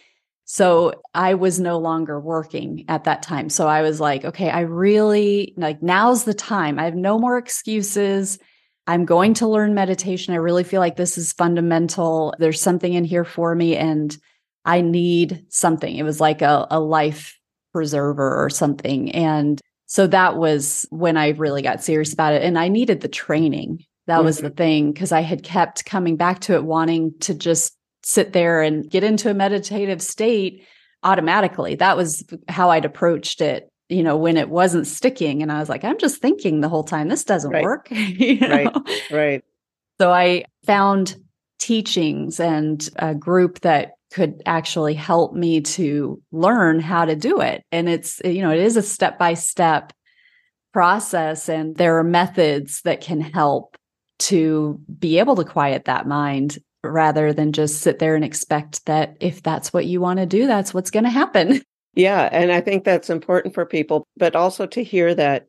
So 0.44 1.02
I 1.14 1.34
was 1.34 1.58
no 1.58 1.78
longer 1.78 2.20
working 2.20 2.84
at 2.88 3.04
that 3.04 3.22
time. 3.22 3.48
So 3.48 3.66
I 3.66 3.82
was 3.82 4.00
like, 4.00 4.24
okay, 4.24 4.50
I 4.50 4.60
really 4.60 5.54
like 5.56 5.82
now's 5.82 6.24
the 6.24 6.34
time. 6.34 6.78
I 6.78 6.84
have 6.84 6.94
no 6.94 7.18
more 7.18 7.38
excuses. 7.38 8.38
I'm 8.86 9.04
going 9.04 9.34
to 9.34 9.48
learn 9.48 9.74
meditation. 9.74 10.34
I 10.34 10.38
really 10.38 10.64
feel 10.64 10.80
like 10.80 10.96
this 10.96 11.16
is 11.16 11.32
fundamental. 11.32 12.34
There's 12.38 12.60
something 12.60 12.92
in 12.92 13.04
here 13.04 13.24
for 13.24 13.54
me 13.54 13.76
and 13.76 14.16
I 14.64 14.80
need 14.80 15.46
something. 15.48 15.96
It 15.96 16.02
was 16.02 16.20
like 16.20 16.42
a, 16.42 16.66
a 16.70 16.80
life 16.80 17.38
preserver 17.72 18.42
or 18.42 18.50
something. 18.50 19.10
And 19.12 19.60
so 19.86 20.06
that 20.06 20.36
was 20.36 20.86
when 20.90 21.16
I 21.16 21.30
really 21.30 21.62
got 21.62 21.82
serious 21.82 22.12
about 22.12 22.32
it. 22.32 22.42
And 22.42 22.58
I 22.58 22.68
needed 22.68 23.00
the 23.00 23.08
training. 23.08 23.84
That 24.06 24.16
mm-hmm. 24.16 24.24
was 24.24 24.38
the 24.38 24.50
thing 24.50 24.92
because 24.92 25.12
I 25.12 25.20
had 25.20 25.42
kept 25.42 25.84
coming 25.84 26.16
back 26.16 26.40
to 26.40 26.54
it, 26.54 26.64
wanting 26.64 27.14
to 27.20 27.34
just 27.34 27.76
sit 28.02 28.32
there 28.32 28.62
and 28.62 28.88
get 28.88 29.04
into 29.04 29.30
a 29.30 29.34
meditative 29.34 30.02
state 30.02 30.64
automatically. 31.02 31.74
That 31.76 31.96
was 31.96 32.24
how 32.48 32.70
I'd 32.70 32.84
approached 32.84 33.40
it, 33.40 33.68
you 33.88 34.02
know, 34.02 34.16
when 34.16 34.36
it 34.36 34.48
wasn't 34.48 34.86
sticking. 34.86 35.42
And 35.42 35.52
I 35.52 35.58
was 35.60 35.68
like, 35.68 35.84
I'm 35.84 35.98
just 35.98 36.20
thinking 36.20 36.60
the 36.60 36.68
whole 36.68 36.84
time, 36.84 37.08
this 37.08 37.24
doesn't 37.24 37.50
right. 37.50 37.62
work. 37.62 37.88
Right. 37.90 38.72
Right. 39.10 39.44
So 40.00 40.12
I 40.12 40.44
found 40.64 41.16
teachings 41.58 42.40
and 42.40 42.88
a 42.96 43.14
group 43.14 43.60
that 43.60 43.92
could 44.12 44.42
actually 44.46 44.94
help 44.94 45.34
me 45.34 45.60
to 45.60 46.20
learn 46.32 46.80
how 46.80 47.04
to 47.04 47.16
do 47.16 47.40
it. 47.40 47.64
And 47.72 47.88
it's, 47.88 48.20
you 48.24 48.42
know, 48.42 48.50
it 48.50 48.60
is 48.60 48.76
a 48.76 48.82
step 48.82 49.18
by 49.18 49.34
step 49.34 49.92
process 50.72 51.48
and 51.48 51.76
there 51.76 51.98
are 51.98 52.04
methods 52.04 52.80
that 52.82 53.00
can 53.00 53.20
help 53.20 53.76
to 54.18 54.80
be 54.98 55.18
able 55.18 55.36
to 55.36 55.44
quiet 55.44 55.84
that 55.84 56.06
mind 56.06 56.58
rather 56.82 57.32
than 57.32 57.52
just 57.52 57.80
sit 57.80 57.98
there 57.98 58.14
and 58.14 58.24
expect 58.24 58.84
that 58.86 59.16
if 59.20 59.42
that's 59.42 59.72
what 59.72 59.86
you 59.86 60.00
want 60.00 60.18
to 60.18 60.26
do, 60.26 60.46
that's 60.46 60.74
what's 60.74 60.90
going 60.90 61.04
to 61.04 61.10
happen. 61.10 61.62
Yeah. 61.94 62.28
And 62.32 62.52
I 62.52 62.60
think 62.60 62.84
that's 62.84 63.10
important 63.10 63.54
for 63.54 63.64
people, 63.64 64.06
but 64.16 64.34
also 64.34 64.66
to 64.66 64.82
hear 64.82 65.14
that 65.14 65.46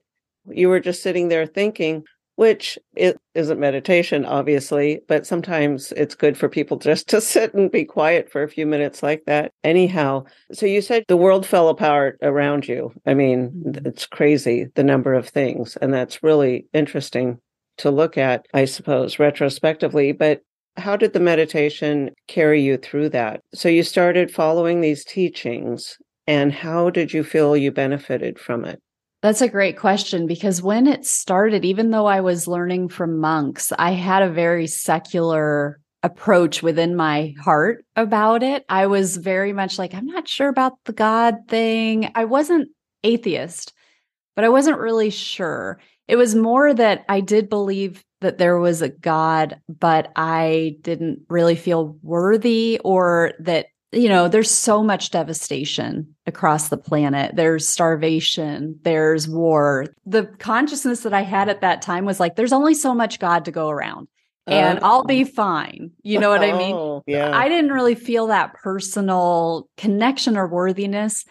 you 0.50 0.70
were 0.70 0.80
just 0.80 1.02
sitting 1.02 1.28
there 1.28 1.48
thinking, 1.48 2.04
which 2.36 2.78
it 2.96 3.18
isn't 3.34 3.60
meditation, 3.60 4.26
obviously, 4.26 5.02
but 5.08 5.26
sometimes 5.26 5.92
it's 5.94 6.16
good 6.16 6.38
for 6.38 6.50
people 6.50 6.78
just 6.80 7.08
to 7.10 7.22
sit 7.22 7.54
and 7.54 7.72
be 7.72 7.86
quiet 7.86 8.30
for 8.30 8.44
a 8.44 8.50
few 8.50 8.66
minutes 8.66 9.02
like 9.02 9.24
that. 9.26 9.52
Anyhow, 9.64 10.26
so 10.52 10.66
you 10.66 10.82
said 10.82 11.06
the 11.08 11.18
world 11.18 11.46
fell 11.46 11.70
apart 11.70 12.20
around 12.22 12.68
you. 12.68 12.94
I 13.06 13.14
mean, 13.14 13.64
mm-hmm. 13.66 13.88
it's 13.88 14.06
crazy 14.06 14.68
the 14.76 14.84
number 14.84 15.14
of 15.14 15.30
things. 15.30 15.78
And 15.78 15.94
that's 15.94 16.24
really 16.24 16.68
interesting 16.74 17.40
to 17.78 17.92
look 17.92 18.18
at, 18.18 18.46
I 18.54 18.66
suppose, 18.66 19.20
retrospectively. 19.20 20.12
But 20.12 20.42
how 20.78 20.98
did 20.98 21.14
the 21.14 21.20
meditation 21.20 22.12
carry 22.28 22.62
you 22.62 22.78
through 22.78 23.10
that? 23.10 23.42
So 23.54 23.70
you 23.70 23.84
started 23.84 24.32
following 24.32 24.82
these 24.82 25.06
teachings, 25.06 25.98
and 26.28 26.52
how 26.52 26.90
did 26.90 27.14
you 27.14 27.24
feel 27.24 27.56
you 27.56 27.72
benefited 27.72 28.40
from 28.40 28.66
it? 28.66 28.82
That's 29.22 29.42
a 29.42 29.50
great 29.50 29.78
question 29.78 30.28
because 30.28 30.62
when 30.62 30.86
it 30.86 31.06
started, 31.06 31.66
even 31.66 31.90
though 31.90 32.06
I 32.06 32.22
was 32.22 32.48
learning 32.48 32.90
from 32.90 33.20
monks, 33.20 33.74
I 33.78 33.92
had 33.92 34.22
a 34.22 34.30
very 34.30 34.68
secular 34.68 35.80
approach 36.04 36.62
within 36.62 36.96
my 36.96 37.34
heart 37.44 37.84
about 37.96 38.44
it. 38.44 38.64
I 38.70 38.86
was 38.86 39.18
very 39.18 39.52
much 39.52 39.80
like, 39.80 39.96
I'm 39.96 40.06
not 40.06 40.28
sure 40.28 40.50
about 40.50 40.74
the 40.86 40.94
God 40.94 41.36
thing. 41.48 42.12
I 42.14 42.26
wasn't 42.26 42.70
atheist, 43.04 43.74
but 44.36 44.46
I 44.46 44.50
wasn't 44.50 44.78
really 44.78 45.10
sure. 45.10 45.80
It 46.08 46.18
was 46.18 46.36
more 46.36 46.72
that 46.74 47.04
I 47.10 47.22
did 47.22 47.50
believe 47.50 48.04
that 48.22 48.38
there 48.38 48.60
was 48.60 48.84
a 48.84 48.90
God, 48.90 49.60
but 49.68 50.12
I 50.16 50.78
didn't 50.82 51.22
really 51.30 51.56
feel 51.56 51.98
worthy 52.04 52.80
or 52.84 53.34
that, 53.40 53.68
you 53.92 54.10
know, 54.10 54.28
there's 54.28 54.52
so 54.52 54.84
much 54.84 55.10
devastation 55.10 56.15
across 56.28 56.70
the 56.70 56.78
planet. 56.78 57.36
There's 57.36 57.68
starvation, 57.68 58.80
there's 58.84 59.28
war. 59.28 59.88
The 60.06 60.26
consciousness 60.40 61.02
that 61.02 61.14
I 61.14 61.22
had 61.22 61.50
at 61.50 61.62
that 61.62 61.82
time 61.82 62.06
was 62.06 62.20
like, 62.20 62.36
there's 62.36 62.54
only 62.54 62.74
so 62.74 62.94
much 62.94 63.20
God 63.20 63.46
to 63.46 63.52
go 63.52 63.70
around. 63.70 64.08
And 64.48 64.80
I'll 64.82 65.04
be 65.04 65.24
oh. 65.24 65.26
fine. 65.26 65.92
You 66.04 66.20
know 66.20 66.30
what 66.30 66.44
I 66.44 66.52
mean? 66.56 66.76
Oh, 66.76 67.04
yeah. 67.08 67.36
I 67.36 67.50
didn't 67.50 67.72
really 67.72 67.96
feel 67.96 68.28
that 68.28 68.54
personal 68.54 69.68
connection 69.76 70.38
or 70.38 70.48
worthiness. 70.48 71.26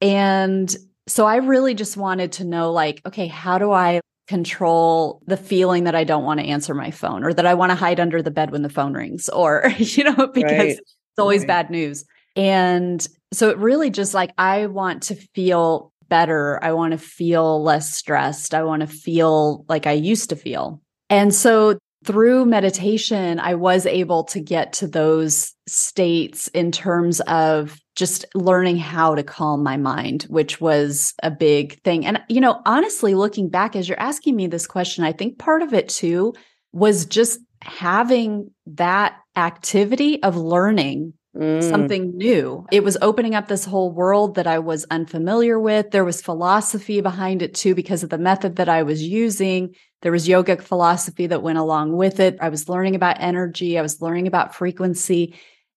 And 0.00 0.74
so 1.06 1.26
I 1.26 1.36
really 1.36 1.74
just 1.74 1.96
wanted 1.96 2.32
to 2.32 2.44
know, 2.44 2.72
like, 2.72 3.02
okay, 3.06 3.28
how 3.28 3.58
do 3.58 3.70
I 3.70 4.00
control 4.26 5.22
the 5.26 5.36
feeling 5.36 5.84
that 5.84 5.94
I 5.94 6.02
don't 6.02 6.24
want 6.24 6.40
to 6.40 6.46
answer 6.46 6.74
my 6.74 6.90
phone 6.90 7.22
or 7.22 7.32
that 7.32 7.46
I 7.46 7.54
want 7.54 7.70
to 7.70 7.76
hide 7.76 8.00
under 8.00 8.20
the 8.20 8.32
bed 8.32 8.50
when 8.50 8.62
the 8.62 8.68
phone 8.68 8.94
rings 8.94 9.28
or, 9.28 9.72
you 9.78 10.02
know, 10.02 10.26
because 10.26 10.52
right. 10.52 10.78
it's 10.78 11.18
always 11.18 11.42
right. 11.42 11.48
bad 11.48 11.70
news. 11.70 12.04
And 12.34 13.06
so 13.36 13.50
it 13.50 13.58
really 13.58 13.90
just 13.90 14.14
like, 14.14 14.32
I 14.38 14.66
want 14.66 15.04
to 15.04 15.14
feel 15.14 15.92
better. 16.08 16.62
I 16.62 16.72
want 16.72 16.92
to 16.92 16.98
feel 16.98 17.62
less 17.62 17.92
stressed. 17.92 18.54
I 18.54 18.62
want 18.62 18.80
to 18.80 18.86
feel 18.86 19.64
like 19.68 19.86
I 19.86 19.92
used 19.92 20.30
to 20.30 20.36
feel. 20.36 20.80
And 21.10 21.34
so 21.34 21.78
through 22.04 22.46
meditation, 22.46 23.40
I 23.40 23.54
was 23.54 23.84
able 23.84 24.24
to 24.24 24.40
get 24.40 24.72
to 24.74 24.86
those 24.86 25.52
states 25.66 26.48
in 26.48 26.70
terms 26.70 27.20
of 27.22 27.78
just 27.96 28.24
learning 28.34 28.76
how 28.76 29.14
to 29.14 29.22
calm 29.24 29.62
my 29.62 29.76
mind, 29.76 30.24
which 30.24 30.60
was 30.60 31.14
a 31.22 31.30
big 31.30 31.80
thing. 31.82 32.06
And, 32.06 32.22
you 32.28 32.40
know, 32.40 32.60
honestly, 32.64 33.14
looking 33.14 33.48
back 33.48 33.74
as 33.74 33.88
you're 33.88 33.98
asking 33.98 34.36
me 34.36 34.46
this 34.46 34.66
question, 34.66 35.02
I 35.02 35.12
think 35.12 35.38
part 35.38 35.62
of 35.62 35.74
it 35.74 35.88
too 35.88 36.34
was 36.72 37.06
just 37.06 37.40
having 37.62 38.50
that 38.66 39.16
activity 39.34 40.22
of 40.22 40.36
learning 40.36 41.14
mm. 41.36 41.62
something 41.68 42.16
new. 42.16 42.66
It 42.72 42.84
was 42.84 42.96
opening 43.02 43.34
up 43.34 43.48
this 43.48 43.64
whole 43.64 43.92
world 43.92 44.34
that 44.36 44.46
I 44.46 44.58
was 44.58 44.86
unfamiliar 44.90 45.58
with. 45.58 45.90
There 45.90 46.04
was 46.04 46.22
philosophy 46.22 47.00
behind 47.00 47.42
it 47.42 47.54
too, 47.54 47.74
because 47.74 48.02
of 48.02 48.10
the 48.10 48.18
method 48.18 48.56
that 48.56 48.68
I 48.68 48.82
was 48.82 49.02
using. 49.02 49.74
There 50.02 50.12
was 50.12 50.28
yogic 50.28 50.62
philosophy 50.62 51.26
that 51.26 51.42
went 51.42 51.58
along 51.58 51.96
with 51.96 52.20
it. 52.20 52.36
I 52.40 52.48
was 52.48 52.68
learning 52.68 52.94
about 52.94 53.16
energy. 53.20 53.78
I 53.78 53.82
was 53.82 54.00
learning 54.00 54.26
about 54.26 54.54
frequency. 54.54 55.34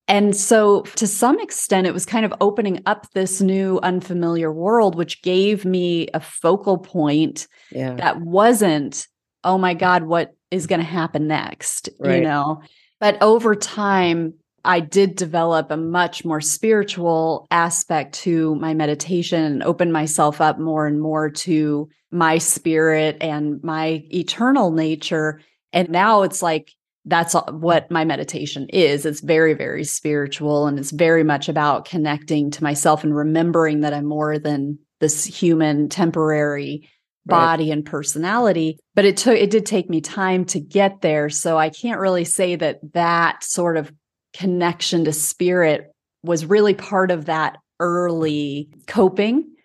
And 0.08 0.36
so, 0.36 0.82
to 0.96 1.06
some 1.06 1.40
extent, 1.40 1.86
it 1.86 1.94
was 1.94 2.06
kind 2.06 2.26
of 2.26 2.34
opening 2.42 2.82
up 2.88 3.06
this 3.14 3.42
new 3.42 3.80
unfamiliar 3.84 4.52
world, 4.52 4.96
which 4.96 5.22
gave 5.22 5.66
me 5.66 6.08
a 6.16 6.20
focal 6.20 6.80
point 6.80 7.48
yeah. 7.72 7.94
that 7.94 8.20
wasn't, 8.20 9.08
oh 9.44 9.60
my 9.60 9.76
God, 9.76 10.04
what 10.04 10.34
is 10.50 10.66
going 10.66 10.80
to 10.80 10.86
happen 10.86 11.28
next? 11.28 11.90
Right. 12.00 12.16
You 12.16 12.22
know? 12.24 12.64
But 13.00 13.22
over 13.22 13.56
time, 13.56 14.34
I 14.64 14.80
did 14.80 15.16
develop 15.16 15.72
a 15.72 15.78
much 15.78 16.26
more 16.26 16.42
spiritual 16.42 17.48
aspect 17.52 18.14
to 18.20 18.56
my 18.56 18.74
meditation 18.74 19.44
and 19.44 19.64
open 19.64 19.92
myself 19.92 20.42
up 20.42 20.60
more 20.60 20.88
and 20.88 21.02
more 21.02 21.30
to 21.30 21.90
my 22.12 22.38
spirit 22.38 23.18
and 23.22 23.64
my 23.64 24.04
eternal 24.14 24.72
nature. 24.72 25.42
And 25.74 25.90
now 25.90 26.24
it's 26.24 26.42
like, 26.42 26.72
that's 27.06 27.34
what 27.34 27.90
my 27.90 28.06
meditation 28.06 28.68
is. 28.70 29.06
It's 29.06 29.22
very, 29.22 29.54
very 29.54 29.84
spiritual 29.84 30.68
and 30.68 30.78
it's 30.78 30.92
very 30.92 31.24
much 31.24 31.50
about 31.50 31.86
connecting 31.86 32.52
to 32.52 32.64
myself 32.64 33.04
and 33.04 33.16
remembering 33.16 33.82
that 33.82 33.94
I'm 33.94 34.06
more 34.06 34.38
than 34.38 34.80
this 35.00 35.24
human 35.24 35.90
temporary 35.90 36.90
body 37.26 37.66
right. 37.70 37.74
and 37.74 37.86
personality. 37.86 38.78
But 38.96 39.06
it 39.06 39.18
took, 39.18 39.38
it 39.38 39.50
did 39.50 39.66
take 39.66 39.90
me 39.90 40.02
time 40.02 40.46
to 40.46 40.60
get 40.60 41.02
there. 41.02 41.30
So 41.30 41.58
I 41.58 41.70
can't 41.70 42.00
really 42.00 42.26
say 42.26 42.56
that 42.58 42.80
that 42.94 43.44
sort 43.44 43.78
of 43.78 43.92
connection 44.34 45.06
to 45.06 45.14
spirit 45.14 45.94
was 46.24 46.46
really 46.46 46.74
part 46.74 47.12
of 47.12 47.26
that 47.26 47.58
early 47.80 48.70
coping. 48.88 49.56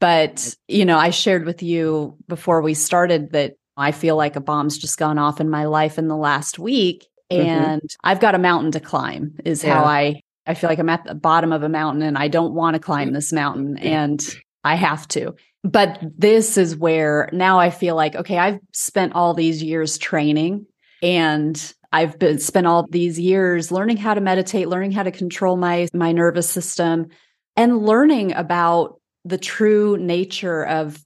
But, 0.00 0.54
you 0.68 0.84
know, 0.84 0.98
I 0.98 1.10
shared 1.10 1.46
with 1.46 1.62
you 1.62 2.16
before 2.28 2.60
we 2.60 2.74
started 2.74 3.32
that 3.32 3.54
I 3.76 3.92
feel 3.92 4.16
like 4.16 4.36
a 4.36 4.40
bomb's 4.40 4.78
just 4.78 4.98
gone 4.98 5.18
off 5.18 5.40
in 5.40 5.48
my 5.50 5.64
life 5.64 5.98
in 5.98 6.08
the 6.08 6.16
last 6.16 6.58
week. 6.58 7.06
Mm-hmm. 7.32 7.46
And 7.48 7.82
mm-hmm. 7.82 8.08
I've 8.08 8.20
got 8.20 8.34
a 8.34 8.38
mountain 8.38 8.72
to 8.72 8.80
climb, 8.80 9.34
is 9.44 9.64
yeah. 9.64 9.74
how 9.74 9.84
I 9.84 10.20
I 10.46 10.54
feel 10.54 10.68
like 10.68 10.78
I'm 10.78 10.90
at 10.90 11.04
the 11.04 11.14
bottom 11.14 11.52
of 11.52 11.62
a 11.62 11.68
mountain 11.68 12.02
and 12.02 12.18
I 12.18 12.28
don't 12.28 12.54
want 12.54 12.74
to 12.74 12.80
climb 12.80 13.12
this 13.12 13.32
mountain 13.32 13.78
and 13.78 14.22
I 14.62 14.74
have 14.74 15.08
to. 15.08 15.34
But 15.62 15.98
this 16.18 16.58
is 16.58 16.76
where 16.76 17.30
now 17.32 17.58
I 17.58 17.70
feel 17.70 17.96
like, 17.96 18.14
okay, 18.14 18.36
I've 18.36 18.60
spent 18.72 19.14
all 19.14 19.32
these 19.32 19.62
years 19.62 19.96
training 19.96 20.66
and 21.02 21.74
I've 21.94 22.18
been 22.18 22.40
spent 22.40 22.66
all 22.66 22.88
these 22.90 23.20
years 23.20 23.70
learning 23.70 23.98
how 23.98 24.14
to 24.14 24.20
meditate, 24.20 24.68
learning 24.68 24.90
how 24.90 25.04
to 25.04 25.12
control 25.12 25.56
my 25.56 25.86
my 25.94 26.10
nervous 26.10 26.50
system 26.50 27.06
and 27.56 27.86
learning 27.86 28.34
about 28.34 29.00
the 29.24 29.38
true 29.38 29.96
nature 29.96 30.66
of 30.66 31.02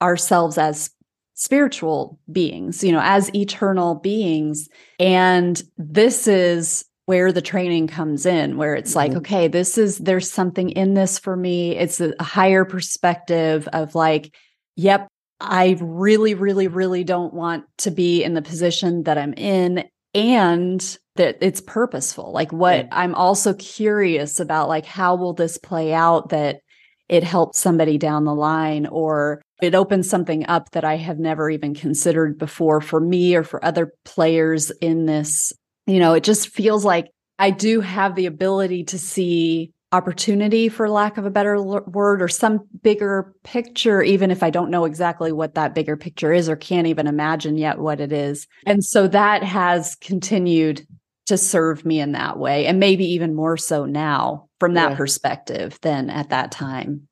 ourselves 0.00 0.56
as 0.56 0.90
spiritual 1.34 2.18
beings, 2.32 2.82
you 2.82 2.90
know, 2.90 3.02
as 3.02 3.34
eternal 3.34 3.96
beings. 3.96 4.68
And 4.98 5.62
this 5.76 6.26
is 6.26 6.86
where 7.04 7.32
the 7.32 7.42
training 7.42 7.88
comes 7.88 8.24
in, 8.24 8.56
where 8.56 8.74
it's 8.74 8.90
mm-hmm. 8.90 9.12
like, 9.12 9.12
okay, 9.18 9.48
this 9.48 9.76
is, 9.76 9.98
there's 9.98 10.30
something 10.30 10.70
in 10.70 10.94
this 10.94 11.18
for 11.18 11.36
me. 11.36 11.76
It's 11.76 12.00
a 12.00 12.14
higher 12.22 12.64
perspective 12.64 13.68
of 13.74 13.94
like, 13.94 14.34
yep, 14.76 15.06
I 15.38 15.76
really, 15.80 16.34
really, 16.34 16.68
really 16.68 17.04
don't 17.04 17.34
want 17.34 17.64
to 17.78 17.90
be 17.90 18.22
in 18.22 18.34
the 18.34 18.42
position 18.42 19.02
that 19.04 19.18
I'm 19.18 19.34
in. 19.34 19.84
And 20.14 20.98
that 21.16 21.38
it's 21.40 21.60
purposeful. 21.60 22.32
Like 22.32 22.52
what 22.52 22.86
yeah. 22.86 22.88
I'm 22.92 23.14
also 23.14 23.54
curious 23.54 24.40
about, 24.40 24.68
like, 24.68 24.86
how 24.86 25.16
will 25.16 25.34
this 25.34 25.58
play 25.58 25.92
out 25.92 26.30
that 26.30 26.60
it 27.08 27.24
helps 27.24 27.58
somebody 27.58 27.98
down 27.98 28.24
the 28.24 28.34
line 28.34 28.86
or 28.86 29.42
it 29.60 29.74
opens 29.74 30.08
something 30.08 30.46
up 30.46 30.70
that 30.70 30.84
I 30.84 30.96
have 30.96 31.18
never 31.18 31.50
even 31.50 31.74
considered 31.74 32.38
before 32.38 32.80
for 32.80 33.00
me 33.00 33.34
or 33.34 33.42
for 33.42 33.62
other 33.64 33.92
players 34.04 34.70
in 34.80 35.06
this. 35.06 35.52
You 35.86 35.98
know, 35.98 36.14
it 36.14 36.24
just 36.24 36.48
feels 36.48 36.84
like 36.84 37.08
I 37.38 37.50
do 37.50 37.80
have 37.80 38.14
the 38.14 38.26
ability 38.26 38.84
to 38.84 38.98
see 38.98 39.72
opportunity, 39.92 40.68
for 40.68 40.88
lack 40.88 41.18
of 41.18 41.26
a 41.26 41.30
better 41.30 41.56
l- 41.56 41.84
word, 41.86 42.22
or 42.22 42.28
some 42.28 42.60
bigger 42.82 43.34
picture, 43.44 44.02
even 44.02 44.30
if 44.30 44.42
I 44.42 44.50
don't 44.50 44.70
know 44.70 44.84
exactly 44.84 45.32
what 45.32 45.54
that 45.54 45.74
bigger 45.74 45.96
picture 45.96 46.32
is 46.32 46.48
or 46.48 46.56
can't 46.56 46.86
even 46.86 47.06
imagine 47.06 47.56
yet 47.56 47.78
what 47.78 48.00
it 48.00 48.12
is. 48.12 48.46
And 48.66 48.84
so 48.84 49.08
that 49.08 49.42
has 49.42 49.96
continued 49.96 50.86
to 51.26 51.36
serve 51.36 51.84
me 51.84 52.00
in 52.00 52.12
that 52.12 52.38
way, 52.38 52.66
and 52.66 52.80
maybe 52.80 53.04
even 53.04 53.34
more 53.34 53.56
so 53.56 53.84
now 53.84 54.48
from 54.58 54.74
that 54.74 54.90
yeah. 54.90 54.96
perspective 54.96 55.78
than 55.82 56.10
at 56.10 56.30
that 56.30 56.50
time. 56.50 57.08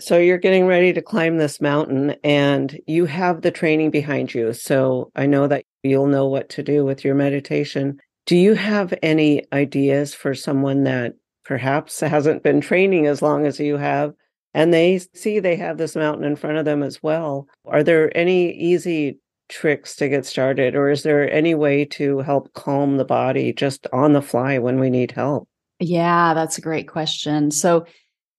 So 0.00 0.18
you're 0.18 0.38
getting 0.38 0.66
ready 0.66 0.92
to 0.94 1.02
climb 1.02 1.36
this 1.36 1.60
mountain 1.60 2.16
and 2.24 2.80
you 2.86 3.04
have 3.06 3.42
the 3.42 3.50
training 3.50 3.90
behind 3.90 4.34
you. 4.34 4.52
So 4.52 5.10
I 5.14 5.26
know 5.26 5.46
that 5.46 5.64
you'll 5.82 6.06
know 6.06 6.26
what 6.26 6.48
to 6.50 6.62
do 6.62 6.84
with 6.84 7.04
your 7.04 7.14
meditation. 7.14 7.98
Do 8.26 8.36
you 8.36 8.54
have 8.54 8.94
any 9.02 9.44
ideas 9.52 10.14
for 10.14 10.34
someone 10.34 10.84
that 10.84 11.12
perhaps 11.44 12.00
hasn't 12.00 12.42
been 12.42 12.60
training 12.60 13.06
as 13.06 13.22
long 13.22 13.46
as 13.46 13.58
you 13.58 13.76
have 13.76 14.14
and 14.54 14.72
they 14.72 15.00
see 15.14 15.38
they 15.38 15.56
have 15.56 15.78
this 15.78 15.96
mountain 15.96 16.24
in 16.24 16.36
front 16.36 16.58
of 16.58 16.64
them 16.64 16.82
as 16.82 17.02
well? 17.02 17.46
Are 17.64 17.82
there 17.82 18.14
any 18.16 18.52
easy 18.52 19.18
tricks 19.48 19.96
to 19.96 20.08
get 20.08 20.26
started 20.26 20.74
or 20.74 20.90
is 20.90 21.02
there 21.02 21.30
any 21.30 21.54
way 21.54 21.84
to 21.84 22.18
help 22.20 22.52
calm 22.54 22.96
the 22.96 23.04
body 23.04 23.52
just 23.52 23.86
on 23.92 24.12
the 24.12 24.22
fly 24.22 24.58
when 24.58 24.78
we 24.78 24.90
need 24.90 25.12
help? 25.12 25.48
Yeah, 25.78 26.34
that's 26.34 26.58
a 26.58 26.62
great 26.62 26.88
question. 26.88 27.50
So 27.50 27.86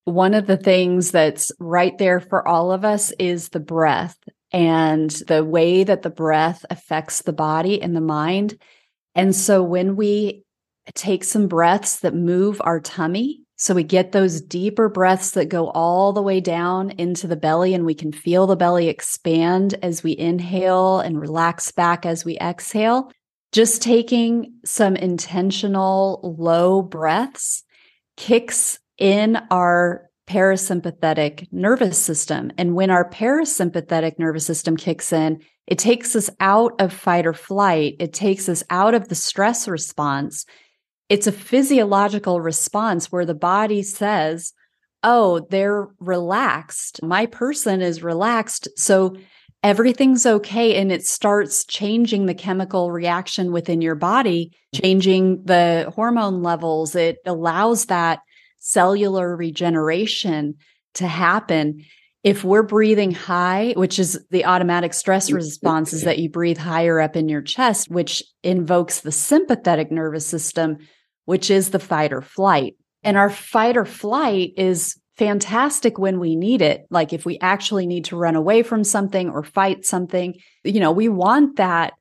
one 0.06 0.34
of 0.34 0.48
the 0.48 0.58
things 0.58 1.12
that's 1.12 1.52
right 1.60 1.98
there 1.98 2.20
for 2.20 2.48
all 2.48 2.72
of 2.72 2.84
us 2.84 3.12
is 3.20 3.50
the 3.50 3.60
breath 3.60 4.18
and 4.52 5.10
the 5.28 5.44
way 5.44 5.84
that 5.84 6.02
the 6.02 6.10
breath 6.10 6.66
affects 6.70 7.22
the 7.22 7.34
body 7.34 7.82
and 7.82 7.96
the 7.96 8.02
mind. 8.02 8.60
And 9.16 9.36
so 9.36 9.64
when 9.64 9.96
we 9.96 10.43
take 10.94 11.24
some 11.24 11.48
breaths 11.48 12.00
that 12.00 12.14
move 12.14 12.62
our 12.64 12.80
tummy, 12.80 13.42
so 13.56 13.74
we 13.74 13.84
get 13.84 14.12
those 14.12 14.42
deeper 14.42 14.90
breaths 14.90 15.32
that 15.32 15.46
go 15.46 15.70
all 15.70 16.12
the 16.12 16.22
way 16.22 16.42
down 16.42 16.92
into 16.92 17.28
the 17.28 17.36
belly, 17.36 17.74
and 17.74 17.86
we 17.86 17.94
can 17.94 18.12
feel 18.12 18.46
the 18.46 18.56
belly 18.56 18.90
expand 18.90 19.76
as 19.82 20.04
we 20.04 20.18
inhale 20.18 21.00
and 21.00 21.22
relax 21.22 21.72
back 21.72 22.06
as 22.06 22.26
we 22.26 22.38
exhale. 22.40 23.12
Just 23.52 23.82
taking 23.82 24.56
some 24.66 24.96
intentional 24.96 26.36
low 26.38 26.82
breaths 26.82 27.64
kicks 28.18 28.80
in 28.98 29.38
our 29.52 30.10
parasympathetic 30.28 31.48
nervous 31.52 31.98
system. 31.98 32.52
And 32.58 32.76
when 32.76 32.90
our 32.90 33.10
parasympathetic 33.10 34.18
nervous 34.18 34.46
system 34.46 34.76
kicks 34.76 35.14
in, 35.14 35.42
it 35.68 35.78
takes 35.78 36.16
us 36.16 36.30
out 36.40 36.74
of 36.80 36.92
fight 36.92 37.26
or 37.26 37.34
flight. 37.34 37.96
It 38.00 38.14
takes 38.14 38.50
us 38.50 38.64
out 38.70 38.94
of 38.94 39.08
the 39.08 39.16
stress 39.16 39.68
response. 39.68 40.46
It's 41.10 41.28
a 41.28 41.32
physiological 41.32 42.42
response 42.42 43.12
where 43.12 43.26
the 43.26 43.36
body 43.36 43.84
says, 43.84 44.54
Oh, 45.04 45.46
they're 45.50 45.90
relaxed. 46.00 47.04
My 47.04 47.26
person 47.26 47.82
is 47.82 48.02
relaxed. 48.02 48.70
So 48.78 49.18
everything's 49.62 50.26
okay. 50.26 50.76
And 50.76 50.92
it 50.92 51.06
starts 51.06 51.66
changing 51.66 52.26
the 52.26 52.34
chemical 52.34 52.92
reaction 52.92 53.52
within 53.52 53.82
your 53.82 53.96
body, 53.96 54.54
changing 54.74 55.44
the 55.44 55.92
hormone 55.94 56.42
levels. 56.42 56.96
It 56.96 57.18
allows 57.26 57.86
that 57.88 58.20
cellular 58.60 59.36
regeneration 59.36 60.56
to 60.94 61.08
happen 61.08 61.84
if 62.24 62.46
we're 62.46 62.64
breathing 62.64 63.12
high, 63.12 63.74
which 63.76 64.00
is 64.00 64.20
the 64.32 64.46
automatic 64.46 64.94
stress 64.94 65.30
mm, 65.30 65.36
response, 65.36 65.92
is 65.92 66.04
that 66.04 66.20
you 66.20 66.30
breathe 66.30 66.58
higher 66.58 67.02
up 67.02 67.18
in 67.18 67.28
your 67.28 67.42
chest, 67.42 67.92
which 67.92 68.24
invokes 68.44 69.02
the 69.02 69.12
sympathetic 69.12 69.92
nervous 69.92 70.26
system, 70.26 70.78
which 71.26 71.50
is 71.50 71.70
the 71.70 71.80
fight 71.80 72.14
or 72.14 72.22
flight. 72.22 72.76
And 73.04 73.18
our 73.18 73.30
fight 73.30 73.78
or 73.78 73.86
flight 73.86 74.54
is 74.58 75.00
fantastic 75.18 76.00
when 76.00 76.20
we 76.20 76.36
need 76.36 76.62
it. 76.62 76.86
Like 76.90 77.14
if 77.14 77.26
we 77.26 77.38
actually 77.40 77.86
need 77.86 78.06
to 78.06 78.16
run 78.16 78.36
away 78.36 78.64
from 78.64 78.84
something 78.84 79.30
or 79.30 79.44
fight 79.44 79.86
something, 79.86 80.36
you 80.64 80.80
know, 80.80 80.92
we 80.92 81.10
want 81.10 81.58
that 81.58 81.94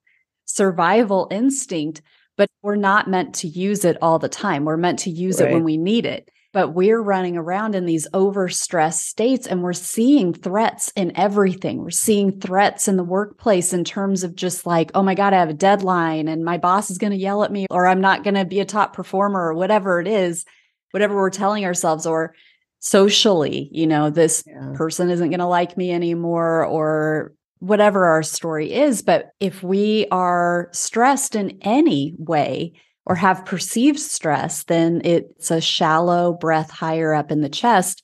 survival 0.46 1.28
instinct, 1.30 2.02
but 2.36 2.48
we're 2.62 2.76
not 2.76 3.08
meant 3.08 3.34
to 3.36 3.48
use 3.48 3.84
it 3.84 3.98
all 4.00 4.18
the 4.18 4.28
time. 4.28 4.64
We're 4.64 4.76
meant 4.76 5.00
to 5.00 5.10
use 5.10 5.40
right. 5.40 5.50
it 5.50 5.52
when 5.52 5.64
we 5.64 5.76
need 5.76 6.06
it 6.06 6.28
but 6.52 6.74
we're 6.74 7.00
running 7.00 7.36
around 7.36 7.74
in 7.74 7.86
these 7.86 8.06
overstressed 8.12 9.04
states 9.04 9.46
and 9.46 9.62
we're 9.62 9.72
seeing 9.72 10.34
threats 10.34 10.92
in 10.94 11.16
everything. 11.16 11.78
We're 11.78 11.90
seeing 11.90 12.40
threats 12.40 12.88
in 12.88 12.96
the 12.96 13.04
workplace 13.04 13.72
in 13.72 13.84
terms 13.84 14.22
of 14.22 14.36
just 14.36 14.66
like, 14.66 14.90
oh 14.94 15.02
my 15.02 15.14
God, 15.14 15.32
I 15.32 15.38
have 15.38 15.48
a 15.48 15.54
deadline 15.54 16.28
and 16.28 16.44
my 16.44 16.58
boss 16.58 16.90
is 16.90 16.98
going 16.98 17.12
to 17.12 17.18
yell 17.18 17.42
at 17.42 17.52
me 17.52 17.66
or 17.70 17.86
I'm 17.86 18.02
not 18.02 18.22
going 18.22 18.34
to 18.34 18.44
be 18.44 18.60
a 18.60 18.66
top 18.66 18.92
performer 18.92 19.40
or 19.40 19.54
whatever 19.54 19.98
it 19.98 20.06
is, 20.06 20.44
whatever 20.90 21.16
we're 21.16 21.30
telling 21.30 21.64
ourselves 21.64 22.04
or 22.04 22.34
socially, 22.80 23.68
you 23.72 23.86
know, 23.86 24.10
this 24.10 24.44
yeah. 24.46 24.72
person 24.74 25.08
isn't 25.08 25.30
going 25.30 25.40
to 25.40 25.46
like 25.46 25.76
me 25.76 25.90
anymore 25.90 26.66
or 26.66 27.32
whatever 27.60 28.06
our 28.06 28.24
story 28.24 28.72
is. 28.72 29.02
But 29.02 29.30
if 29.40 29.62
we 29.62 30.06
are 30.10 30.68
stressed 30.72 31.34
in 31.34 31.58
any 31.62 32.14
way, 32.18 32.72
or 33.04 33.14
have 33.16 33.44
perceived 33.44 33.98
stress, 33.98 34.64
then 34.64 35.00
it's 35.04 35.50
a 35.50 35.60
shallow 35.60 36.32
breath 36.32 36.70
higher 36.70 37.12
up 37.14 37.30
in 37.30 37.40
the 37.40 37.48
chest. 37.48 38.02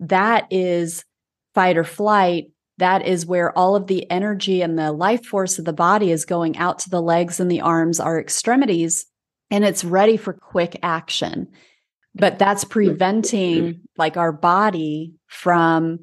That 0.00 0.46
is 0.50 1.04
fight 1.54 1.76
or 1.76 1.84
flight. 1.84 2.50
That 2.78 3.04
is 3.04 3.26
where 3.26 3.56
all 3.58 3.74
of 3.74 3.88
the 3.88 4.08
energy 4.10 4.62
and 4.62 4.78
the 4.78 4.92
life 4.92 5.24
force 5.24 5.58
of 5.58 5.64
the 5.64 5.72
body 5.72 6.12
is 6.12 6.24
going 6.24 6.56
out 6.56 6.78
to 6.80 6.90
the 6.90 7.02
legs 7.02 7.40
and 7.40 7.50
the 7.50 7.62
arms, 7.62 7.98
our 7.98 8.20
extremities, 8.20 9.06
and 9.50 9.64
it's 9.64 9.84
ready 9.84 10.16
for 10.16 10.32
quick 10.32 10.78
action. 10.82 11.48
But 12.14 12.38
that's 12.38 12.64
preventing 12.64 13.80
like 13.96 14.16
our 14.16 14.32
body 14.32 15.14
from 15.26 16.00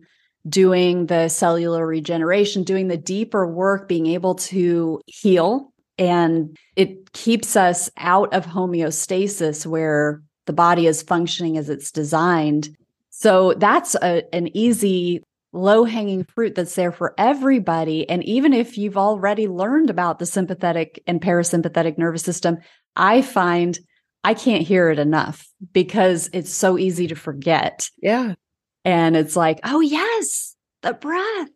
doing 0.48 1.06
the 1.06 1.30
cellular 1.30 1.86
regeneration, 1.88 2.64
doing 2.64 2.88
the 2.88 2.98
deeper 2.98 3.48
work, 3.48 3.88
being 3.88 4.08
able 4.08 4.36
to 4.36 5.00
heal 5.06 5.74
and 5.98 6.58
it 6.76 7.12
keeps 7.14 7.56
us 7.56 7.90
out 7.98 8.34
of 8.34 8.46
homeostasis 8.46 9.66
where 9.66 10.22
the 10.46 10.54
body 10.54 10.88
is 10.88 11.02
functioning 11.02 11.58
as 11.58 11.70
it's 11.70 11.92
designed. 11.92 12.76
So 13.10 13.54
that's 13.54 13.96
a, 13.96 14.24
an 14.34 14.56
easy, 14.56 15.24
low 15.54 15.86
hanging 15.86 16.26
fruit 16.26 16.56
that's 16.56 16.76
there 16.76 16.92
for 16.92 17.14
everybody. 17.18 18.08
And 18.10 18.24
even 18.24 18.54
if 18.54 18.78
you've 18.78 18.98
already 18.98 19.48
learned 19.48 19.90
about 19.90 20.20
the 20.20 20.26
sympathetic 20.26 21.02
and 21.08 21.22
parasympathetic 21.22 21.98
nervous 21.98 22.24
system, 22.24 22.58
I 22.96 23.22
find 23.22 23.80
I 24.24 24.34
can't 24.34 24.64
hear 24.64 24.90
it 24.90 25.00
enough 25.00 25.48
because 25.72 26.30
it's 26.34 26.52
so 26.52 26.78
easy 26.78 27.08
to 27.08 27.16
forget. 27.16 27.90
Yeah. 28.02 28.34
And 28.84 29.16
it's 29.16 29.36
like, 29.36 29.60
oh, 29.64 29.82
yes, 29.82 30.56
the 30.82 30.94
breath, 30.94 31.50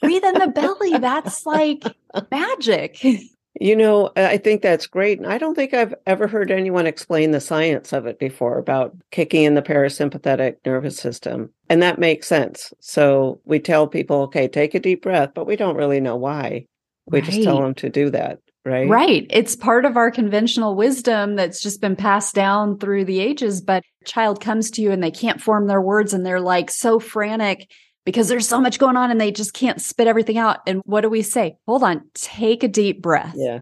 breathe 0.00 0.24
in 0.24 0.34
the 0.34 0.52
belly. 0.54 0.98
That's 0.98 1.44
like 1.44 1.82
magic. 2.30 3.04
You 3.60 3.76
know, 3.76 4.10
I 4.16 4.38
think 4.38 4.62
that's 4.62 4.86
great. 4.86 5.18
And 5.18 5.26
I 5.30 5.36
don't 5.36 5.54
think 5.54 5.74
I've 5.74 5.94
ever 6.06 6.26
heard 6.26 6.50
anyone 6.50 6.86
explain 6.86 7.32
the 7.32 7.40
science 7.40 7.92
of 7.92 8.06
it 8.06 8.18
before 8.18 8.58
about 8.58 8.96
kicking 9.10 9.44
in 9.44 9.54
the 9.54 9.62
parasympathetic 9.62 10.56
nervous 10.64 10.96
system. 10.96 11.50
And 11.68 11.82
that 11.82 11.98
makes 11.98 12.26
sense. 12.26 12.72
So 12.80 13.40
we 13.44 13.60
tell 13.60 13.86
people, 13.86 14.22
okay, 14.22 14.48
take 14.48 14.74
a 14.74 14.80
deep 14.80 15.02
breath, 15.02 15.32
but 15.34 15.46
we 15.46 15.56
don't 15.56 15.76
really 15.76 16.00
know 16.00 16.16
why. 16.16 16.64
We 17.06 17.20
right. 17.20 17.30
just 17.30 17.42
tell 17.42 17.60
them 17.60 17.74
to 17.74 17.90
do 17.90 18.10
that. 18.10 18.38
Right. 18.64 18.88
Right. 18.88 19.26
It's 19.28 19.56
part 19.56 19.84
of 19.84 19.96
our 19.96 20.10
conventional 20.10 20.76
wisdom 20.76 21.34
that's 21.34 21.60
just 21.60 21.80
been 21.80 21.96
passed 21.96 22.34
down 22.34 22.78
through 22.78 23.04
the 23.04 23.18
ages. 23.18 23.60
But 23.60 23.82
a 24.00 24.04
child 24.04 24.40
comes 24.40 24.70
to 24.72 24.82
you 24.82 24.92
and 24.92 25.02
they 25.02 25.10
can't 25.10 25.40
form 25.40 25.66
their 25.66 25.80
words 25.80 26.14
and 26.14 26.24
they're 26.24 26.40
like 26.40 26.70
so 26.70 27.00
frantic 27.00 27.68
because 28.04 28.28
there's 28.28 28.48
so 28.48 28.60
much 28.60 28.78
going 28.78 28.96
on 28.96 29.10
and 29.10 29.20
they 29.20 29.30
just 29.30 29.54
can't 29.54 29.80
spit 29.80 30.06
everything 30.06 30.38
out. 30.38 30.60
And 30.66 30.82
what 30.84 31.02
do 31.02 31.08
we 31.08 31.22
say? 31.22 31.56
Hold 31.66 31.82
on, 31.82 32.02
take 32.14 32.62
a 32.62 32.68
deep 32.68 33.02
breath. 33.02 33.34
Yeah. 33.36 33.60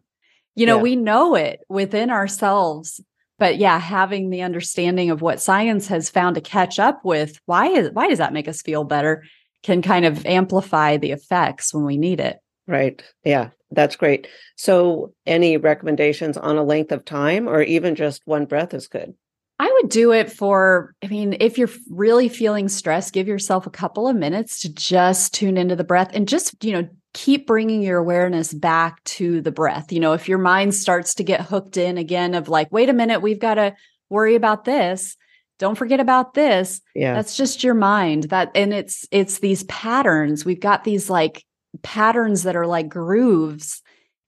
You 0.55 0.67
know, 0.67 0.77
yeah. 0.77 0.83
we 0.83 0.97
know 0.97 1.35
it 1.35 1.61
within 1.69 2.11
ourselves. 2.11 3.01
But 3.39 3.57
yeah, 3.57 3.79
having 3.79 4.29
the 4.29 4.43
understanding 4.43 5.11
of 5.11 5.23
what 5.23 5.41
science 5.41 5.87
has 5.89 6.11
found 6.11 6.35
to 6.35 6.43
catch 6.43 6.79
up 6.79 7.05
with, 7.05 7.41
why 7.47 7.69
is 7.69 7.91
why 7.93 8.09
does 8.09 8.19
that 8.19 8.35
make 8.35 8.49
us 8.49 8.61
feel 8.61 8.85
better 8.85 9.23
can 9.63 9.83
kind 9.83 10.05
of 10.05 10.25
amplify 10.27 10.97
the 10.97 11.13
effects 11.13 11.75
when 11.75 11.85
we 11.85 11.99
need 11.99 12.21
it. 12.21 12.39
Right. 12.67 13.03
Yeah, 13.25 13.51
that's 13.71 13.97
great. 13.97 14.29
So, 14.57 15.13
any 15.27 15.57
recommendations 15.57 16.37
on 16.37 16.57
a 16.57 16.63
length 16.63 16.93
of 16.93 17.05
time 17.05 17.49
or 17.49 17.63
even 17.63 17.95
just 17.95 18.23
one 18.25 18.47
breath 18.47 18.75
is 18.75 18.89
good? 18.89 19.15
I 19.61 19.71
would 19.71 19.91
do 19.91 20.11
it 20.13 20.33
for, 20.33 20.95
I 21.05 21.09
mean, 21.09 21.37
if 21.39 21.59
you're 21.59 21.69
really 21.91 22.31
feeling 22.31 22.67
stressed, 22.71 23.13
give 23.13 23.29
yourself 23.29 23.67
a 23.67 23.71
couple 23.71 24.09
of 24.09 24.17
minutes 24.17 24.63
to 24.63 24.73
just 24.73 25.35
tune 25.35 25.59
into 25.59 25.77
the 25.77 25.85
breath 25.85 26.09
and 26.15 26.27
just, 26.27 26.65
you 26.65 26.73
know, 26.73 26.89
keep 27.13 27.47
bringing 27.47 27.83
your 27.83 27.99
awareness 27.99 28.55
back 28.55 29.05
to 29.05 29.43
the 29.43 29.53
breath. 29.53 29.93
You 29.93 30.01
know, 30.01 30.15
if 30.15 30.31
your 30.31 30.39
mind 30.39 30.75
starts 30.75 31.15
to 31.17 31.25
get 31.25 31.43
hooked 31.43 31.77
in 31.77 31.99
again 31.99 32.35
of 32.35 32.49
like, 32.49 32.73
wait 32.73 32.89
a 32.89 32.95
minute, 32.95 33.21
we've 33.21 33.39
got 33.39 33.57
to 33.57 33.75
worry 34.09 34.35
about 34.35 34.65
this. 34.65 35.19
Don't 35.59 35.77
forget 35.77 36.01
about 36.01 36.33
this. 36.33 36.81
Yeah. 36.95 37.13
That's 37.13 37.37
just 37.37 37.63
your 37.63 37.75
mind. 37.75 38.31
That 38.31 38.53
and 38.55 38.73
it's 38.73 39.07
it's 39.11 39.41
these 39.41 39.65
patterns. 39.65 40.43
We've 40.43 40.59
got 40.59 40.85
these 40.85 41.11
like 41.11 41.45
patterns 41.83 42.45
that 42.45 42.57
are 42.57 42.67
like 42.67 42.89
grooves 42.89 43.83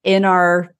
in 0.05 0.27
our 0.27 0.75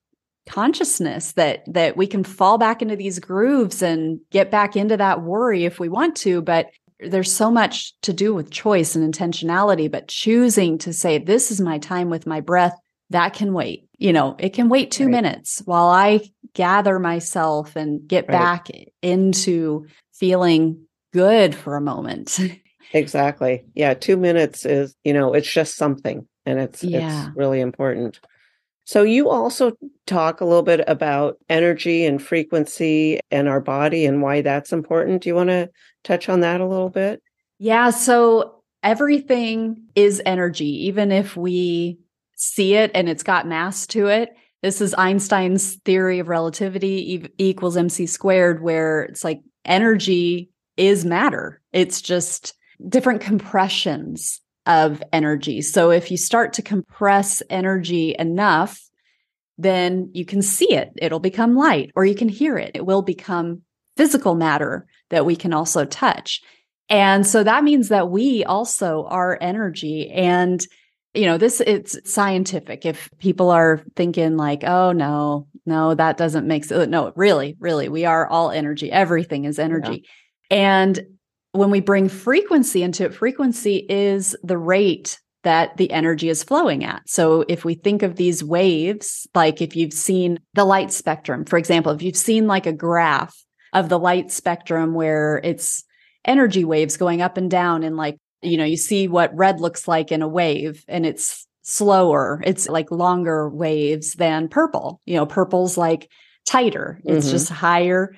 consciousness 0.45 1.33
that 1.33 1.63
that 1.67 1.95
we 1.95 2.05
can 2.05 2.23
fall 2.23 2.57
back 2.57 2.81
into 2.81 2.95
these 2.95 3.19
grooves 3.19 3.81
and 3.81 4.19
get 4.29 4.51
back 4.51 4.75
into 4.75 4.97
that 4.97 5.21
worry 5.21 5.63
if 5.63 5.79
we 5.79 5.87
want 5.87 6.15
to 6.15 6.41
but 6.41 6.69
there's 6.99 7.31
so 7.31 7.49
much 7.49 7.99
to 8.01 8.13
do 8.13 8.33
with 8.33 8.51
choice 8.51 8.95
and 8.95 9.13
intentionality 9.13 9.89
but 9.89 10.07
choosing 10.07 10.77
to 10.77 10.91
say 10.91 11.17
this 11.17 11.49
is 11.49 11.61
my 11.61 11.77
time 11.77 12.09
with 12.09 12.27
my 12.27 12.41
breath 12.41 12.77
that 13.09 13.33
can 13.33 13.53
wait 13.53 13.87
you 13.97 14.11
know 14.11 14.35
it 14.37 14.49
can 14.49 14.67
wait 14.67 14.91
2 14.91 15.05
right. 15.05 15.11
minutes 15.11 15.61
while 15.65 15.87
i 15.87 16.19
gather 16.53 16.99
myself 16.99 17.75
and 17.77 18.05
get 18.07 18.27
right. 18.27 18.31
back 18.33 18.67
into 19.01 19.85
feeling 20.13 20.77
good 21.13 21.55
for 21.55 21.77
a 21.77 21.81
moment 21.81 22.37
exactly 22.91 23.63
yeah 23.75 23.93
2 23.93 24.17
minutes 24.17 24.65
is 24.65 24.93
you 25.05 25.13
know 25.13 25.33
it's 25.33 25.51
just 25.51 25.75
something 25.77 26.27
and 26.45 26.59
it's 26.59 26.83
yeah. 26.83 27.27
it's 27.27 27.37
really 27.37 27.61
important 27.61 28.19
so, 28.85 29.03
you 29.03 29.29
also 29.29 29.71
talk 30.05 30.41
a 30.41 30.45
little 30.45 30.63
bit 30.63 30.83
about 30.87 31.37
energy 31.49 32.05
and 32.05 32.21
frequency 32.21 33.19
and 33.31 33.47
our 33.47 33.61
body 33.61 34.05
and 34.05 34.21
why 34.21 34.41
that's 34.41 34.73
important. 34.73 35.23
Do 35.23 35.29
you 35.29 35.35
want 35.35 35.49
to 35.49 35.69
touch 36.03 36.27
on 36.27 36.41
that 36.41 36.59
a 36.61 36.67
little 36.67 36.89
bit? 36.89 37.21
Yeah. 37.59 37.91
So, 37.91 38.63
everything 38.81 39.83
is 39.95 40.21
energy, 40.25 40.87
even 40.87 41.11
if 41.11 41.37
we 41.37 41.99
see 42.35 42.75
it 42.75 42.91
and 42.93 43.07
it's 43.07 43.23
got 43.23 43.47
mass 43.47 43.87
to 43.87 44.07
it. 44.07 44.35
This 44.61 44.81
is 44.81 44.93
Einstein's 44.97 45.75
theory 45.85 46.19
of 46.19 46.27
relativity 46.27 47.15
e- 47.15 47.29
equals 47.37 47.77
mc 47.77 48.05
squared, 48.05 48.61
where 48.61 49.03
it's 49.03 49.23
like 49.23 49.41
energy 49.65 50.49
is 50.77 51.05
matter. 51.05 51.61
It's 51.71 52.01
just 52.01 52.53
different 52.89 53.21
compressions 53.21 54.41
of 54.65 55.03
energy. 55.11 55.61
So 55.61 55.91
if 55.91 56.11
you 56.11 56.17
start 56.17 56.53
to 56.53 56.61
compress 56.61 57.43
energy 57.49 58.15
enough, 58.17 58.79
then 59.57 60.09
you 60.13 60.25
can 60.25 60.41
see 60.41 60.73
it. 60.73 60.91
It'll 60.97 61.19
become 61.19 61.55
light 61.55 61.91
or 61.95 62.05
you 62.05 62.15
can 62.15 62.29
hear 62.29 62.57
it. 62.57 62.71
It 62.73 62.85
will 62.85 63.01
become 63.01 63.61
physical 63.97 64.35
matter 64.35 64.87
that 65.09 65.25
we 65.25 65.35
can 65.35 65.53
also 65.53 65.85
touch. 65.85 66.41
And 66.89 67.25
so 67.25 67.43
that 67.43 67.63
means 67.63 67.89
that 67.89 68.09
we 68.09 68.43
also 68.43 69.05
are 69.09 69.37
energy 69.39 70.09
and 70.09 70.65
you 71.13 71.27
know 71.27 71.37
this 71.37 71.61
it's 71.61 71.97
scientific 72.11 72.85
if 72.85 73.09
people 73.19 73.51
are 73.51 73.83
thinking 73.95 74.35
like 74.35 74.63
oh 74.63 74.91
no 74.91 75.47
no 75.65 75.93
that 75.93 76.17
doesn't 76.17 76.47
make 76.47 76.65
sense 76.65 76.87
no 76.89 77.13
really 77.15 77.55
really 77.59 77.87
we 77.87 78.05
are 78.05 78.27
all 78.27 78.49
energy 78.49 78.91
everything 78.91 79.45
is 79.45 79.59
energy 79.59 80.05
yeah. 80.49 80.57
and 80.57 81.05
when 81.53 81.69
we 81.69 81.79
bring 81.79 82.09
frequency 82.09 82.83
into 82.83 83.05
it, 83.05 83.13
frequency 83.13 83.85
is 83.87 84.35
the 84.43 84.57
rate 84.57 85.19
that 85.43 85.77
the 85.77 85.91
energy 85.91 86.29
is 86.29 86.43
flowing 86.43 86.83
at. 86.83 87.07
So 87.07 87.45
if 87.47 87.63
we 87.63 87.75
think 87.75 88.01
of 88.01 88.15
these 88.15 88.43
waves, 88.43 89.27
like 89.35 89.61
if 89.61 89.75
you've 89.75 89.93
seen 89.93 90.39
the 90.53 90.65
light 90.65 90.91
spectrum, 90.91 91.45
for 91.45 91.57
example, 91.57 91.91
if 91.91 92.01
you've 92.01 92.17
seen 92.17 92.47
like 92.47 92.65
a 92.65 92.73
graph 92.73 93.35
of 93.71 93.89
the 93.89 93.99
light 93.99 94.31
spectrum 94.31 94.93
where 94.93 95.39
it's 95.43 95.83
energy 96.25 96.63
waves 96.63 96.97
going 96.97 97.21
up 97.21 97.37
and 97.37 97.51
down 97.51 97.83
and 97.83 97.97
like, 97.97 98.17
you 98.41 98.57
know, 98.57 98.63
you 98.63 98.77
see 98.77 99.07
what 99.07 99.35
red 99.35 99.59
looks 99.59 99.87
like 99.87 100.11
in 100.11 100.21
a 100.21 100.27
wave 100.27 100.83
and 100.87 101.05
it's 101.05 101.45
slower. 101.61 102.41
It's 102.45 102.67
like 102.67 102.89
longer 102.89 103.49
waves 103.49 104.13
than 104.13 104.47
purple. 104.47 105.01
You 105.05 105.17
know, 105.17 105.25
purple's 105.25 105.77
like 105.77 106.09
tighter. 106.45 106.99
It's 107.03 107.25
mm-hmm. 107.25 107.31
just 107.31 107.49
higher 107.49 108.15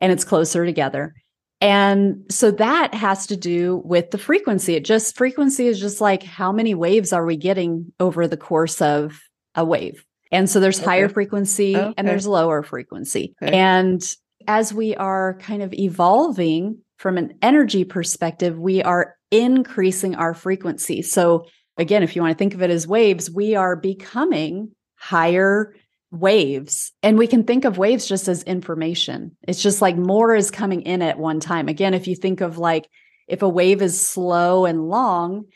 and 0.00 0.12
it's 0.12 0.24
closer 0.24 0.66
together. 0.66 1.14
And 1.60 2.24
so 2.30 2.50
that 2.52 2.94
has 2.94 3.26
to 3.28 3.36
do 3.36 3.82
with 3.84 4.10
the 4.10 4.18
frequency. 4.18 4.74
It 4.74 4.84
just 4.84 5.16
frequency 5.16 5.66
is 5.66 5.80
just 5.80 6.00
like 6.00 6.22
how 6.22 6.52
many 6.52 6.74
waves 6.74 7.12
are 7.12 7.24
we 7.24 7.36
getting 7.36 7.92
over 7.98 8.28
the 8.28 8.36
course 8.36 8.82
of 8.82 9.18
a 9.54 9.64
wave? 9.64 10.04
And 10.30 10.50
so 10.50 10.60
there's 10.60 10.78
okay. 10.78 10.86
higher 10.86 11.08
frequency 11.08 11.76
okay. 11.76 11.94
and 11.96 12.06
there's 12.06 12.26
lower 12.26 12.62
frequency. 12.62 13.34
Okay. 13.42 13.56
And 13.56 14.02
as 14.46 14.74
we 14.74 14.94
are 14.96 15.38
kind 15.38 15.62
of 15.62 15.72
evolving 15.72 16.78
from 16.98 17.16
an 17.16 17.38
energy 17.42 17.84
perspective, 17.84 18.58
we 18.58 18.82
are 18.82 19.16
increasing 19.30 20.14
our 20.14 20.34
frequency. 20.34 21.02
So 21.02 21.46
again, 21.78 22.02
if 22.02 22.16
you 22.16 22.22
want 22.22 22.32
to 22.32 22.38
think 22.38 22.54
of 22.54 22.62
it 22.62 22.70
as 22.70 22.86
waves, 22.86 23.30
we 23.30 23.54
are 23.54 23.76
becoming 23.76 24.72
higher 24.96 25.74
waves 26.20 26.92
and 27.02 27.18
we 27.18 27.26
can 27.26 27.44
think 27.44 27.64
of 27.64 27.78
waves 27.78 28.06
just 28.06 28.28
as 28.28 28.42
information. 28.42 29.36
It's 29.46 29.62
just 29.62 29.82
like 29.82 29.96
more 29.96 30.34
is 30.34 30.50
coming 30.50 30.82
in 30.82 31.02
at 31.02 31.18
one 31.18 31.40
time. 31.40 31.68
Again 31.68 31.94
if 31.94 32.06
you 32.06 32.16
think 32.16 32.40
of 32.40 32.58
like 32.58 32.88
if 33.28 33.42
a 33.42 33.48
wave 33.48 33.82
is 33.82 34.00
slow 34.00 34.66
and 34.66 34.88
long 34.88 35.46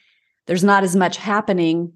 there's 0.47 0.65
not 0.65 0.83
as 0.83 0.97
much 0.97 1.17
happening 1.17 1.93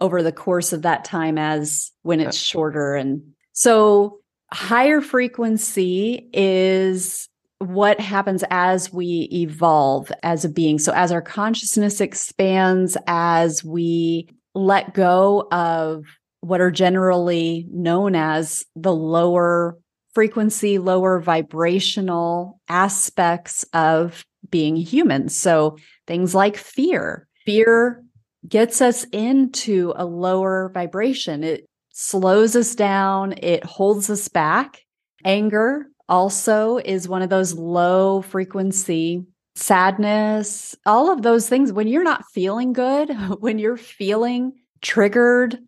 over 0.00 0.22
the 0.22 0.32
course 0.32 0.72
of 0.72 0.82
that 0.82 1.04
time 1.04 1.38
as 1.38 1.90
when 2.02 2.20
it's 2.20 2.36
shorter. 2.36 2.94
And 2.94 3.32
so 3.52 4.20
higher 4.52 5.00
frequency 5.00 6.30
is 6.32 7.28
what 7.58 8.00
happens 8.00 8.44
as 8.50 8.92
we 8.92 9.28
evolve 9.32 10.12
as 10.22 10.44
a 10.44 10.48
being. 10.48 10.78
So 10.78 10.92
as 10.92 11.10
our 11.10 11.22
consciousness 11.22 12.00
expands 12.00 12.96
as 13.06 13.64
we 13.64 14.28
let 14.54 14.94
go 14.94 15.48
of 15.50 16.04
what 16.48 16.60
are 16.60 16.70
generally 16.70 17.66
known 17.70 18.14
as 18.14 18.64
the 18.74 18.92
lower 18.92 19.78
frequency, 20.14 20.78
lower 20.78 21.20
vibrational 21.20 22.60
aspects 22.68 23.64
of 23.72 24.24
being 24.50 24.76
human. 24.76 25.28
So 25.28 25.76
things 26.06 26.34
like 26.34 26.56
fear. 26.56 27.28
Fear 27.44 28.02
gets 28.48 28.80
us 28.80 29.04
into 29.12 29.92
a 29.96 30.04
lower 30.04 30.70
vibration. 30.72 31.44
It 31.44 31.66
slows 31.90 32.56
us 32.56 32.74
down, 32.74 33.34
it 33.42 33.64
holds 33.64 34.08
us 34.08 34.28
back. 34.28 34.82
Anger 35.24 35.88
also 36.08 36.78
is 36.78 37.08
one 37.08 37.22
of 37.22 37.28
those 37.28 37.54
low 37.54 38.22
frequency 38.22 39.26
sadness, 39.54 40.76
all 40.86 41.10
of 41.10 41.22
those 41.22 41.48
things. 41.48 41.72
When 41.72 41.88
you're 41.88 42.04
not 42.04 42.24
feeling 42.32 42.72
good, 42.72 43.10
when 43.40 43.58
you're 43.58 43.76
feeling 43.76 44.52
triggered, 44.80 45.58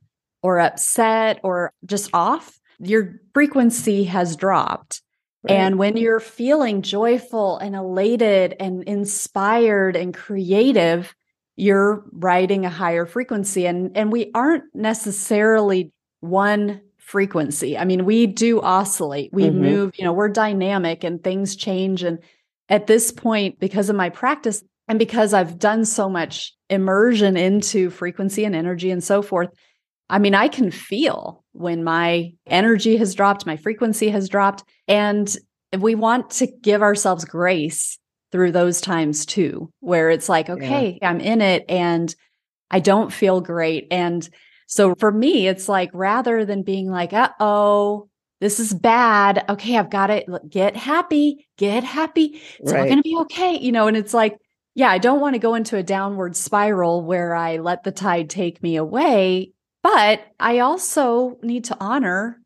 or 0.43 0.59
upset 0.61 1.41
or 1.43 1.73
just 1.85 2.11
off, 2.13 2.59
your 2.79 3.21
frequency 3.35 4.05
has 4.05 4.37
dropped. 4.37 5.03
Right. 5.43 5.57
And 5.57 5.79
when 5.79 5.97
you're 5.97 6.21
feeling 6.21 6.83
joyful 6.83 7.59
and 7.59 7.75
elated 7.75 8.57
and 8.61 8.83
inspired 8.85 9.97
and 9.97 10.13
creative, 10.15 11.15
you're 11.57 12.05
riding 12.13 12.67
a 12.67 12.71
higher 12.71 13.07
frequency. 13.07 13.67
And, 13.67 13.97
and 13.97 14.13
we 14.13 14.31
aren't 14.35 14.65
necessarily 14.75 15.93
one 16.21 16.83
frequency. 16.99 17.77
I 17.77 17.85
mean, 17.85 18.05
we 18.05 18.27
do 18.27 18.61
oscillate, 18.61 19.33
we 19.33 19.45
mm-hmm. 19.45 19.61
move, 19.61 19.99
you 19.99 20.05
know, 20.05 20.13
we're 20.13 20.29
dynamic 20.29 21.05
and 21.05 21.23
things 21.23 21.57
change. 21.57 22.03
And 22.03 22.21
at 22.69 22.87
this 22.87 23.11
point, 23.11 23.59
because 23.59 23.89
of 23.89 23.97
my 23.97 24.11
practice 24.11 24.63
and 24.87 24.99
because 24.99 25.35
I've 25.35 25.59
done 25.59 25.85
so 25.85 26.09
much 26.09 26.55
immersion 26.69 27.37
into 27.37 27.91
frequency 27.91 28.45
and 28.45 28.55
energy 28.55 28.91
and 28.91 29.03
so 29.03 29.23
forth, 29.23 29.49
I 30.11 30.19
mean, 30.19 30.35
I 30.35 30.49
can 30.49 30.71
feel 30.71 31.45
when 31.53 31.85
my 31.85 32.33
energy 32.47 32.97
has 32.97 33.15
dropped, 33.15 33.47
my 33.47 33.57
frequency 33.57 34.11
has 34.11 34.29
dropped. 34.29 34.65
And 34.89 35.35
we 35.79 35.95
want 35.95 36.31
to 36.31 36.49
give 36.49 36.83
ourselves 36.83 37.25
grace 37.25 37.99
through 38.33 38.53
those 38.53 38.81
times 38.81 39.25
too, 39.25 39.73
where 39.81 40.11
it's 40.11 40.29
like, 40.29 40.51
okay, 40.51 40.99
yeah. 41.01 41.09
I'm 41.09 41.21
in 41.21 41.41
it 41.41 41.65
and 41.69 42.15
I 42.71 42.81
don't 42.81 43.13
feel 43.13 43.41
great. 43.41 43.87
And 43.91 44.29
so 44.67 44.95
for 44.97 45.11
me, 45.11 45.49
it's 45.49 45.69
like 45.69 45.91
rather 45.93 46.45
than 46.45 46.63
being 46.63 46.91
like, 46.91 47.13
uh 47.13 47.31
oh, 47.41 48.09
this 48.41 48.59
is 48.59 48.73
bad. 48.75 49.45
Okay, 49.49 49.77
I've 49.77 49.91
got 49.91 50.09
to 50.09 50.41
get 50.49 50.77
happy, 50.77 51.47
get 51.59 51.85
happy. 51.85 52.41
It's 52.59 52.73
right. 52.73 52.81
all 52.81 52.87
going 52.87 52.99
to 52.99 53.03
be 53.03 53.17
okay. 53.23 53.59
You 53.59 53.71
know, 53.71 53.87
and 53.87 53.97
it's 53.97 54.15
like, 54.15 54.37
yeah, 54.75 54.91
I 54.91 54.99
don't 54.99 55.21
want 55.21 55.35
to 55.35 55.41
go 55.41 55.55
into 55.55 55.77
a 55.77 55.83
downward 55.83 56.37
spiral 56.37 57.05
where 57.05 57.35
I 57.35 57.59
let 57.59 57.83
the 57.83 57.93
tide 57.93 58.31
take 58.31 58.63
me 58.63 58.77
away. 58.77 59.53
But 59.83 60.27
I 60.39 60.59
also 60.59 61.39
need 61.43 61.65
to 61.65 61.77
honor 61.81 62.41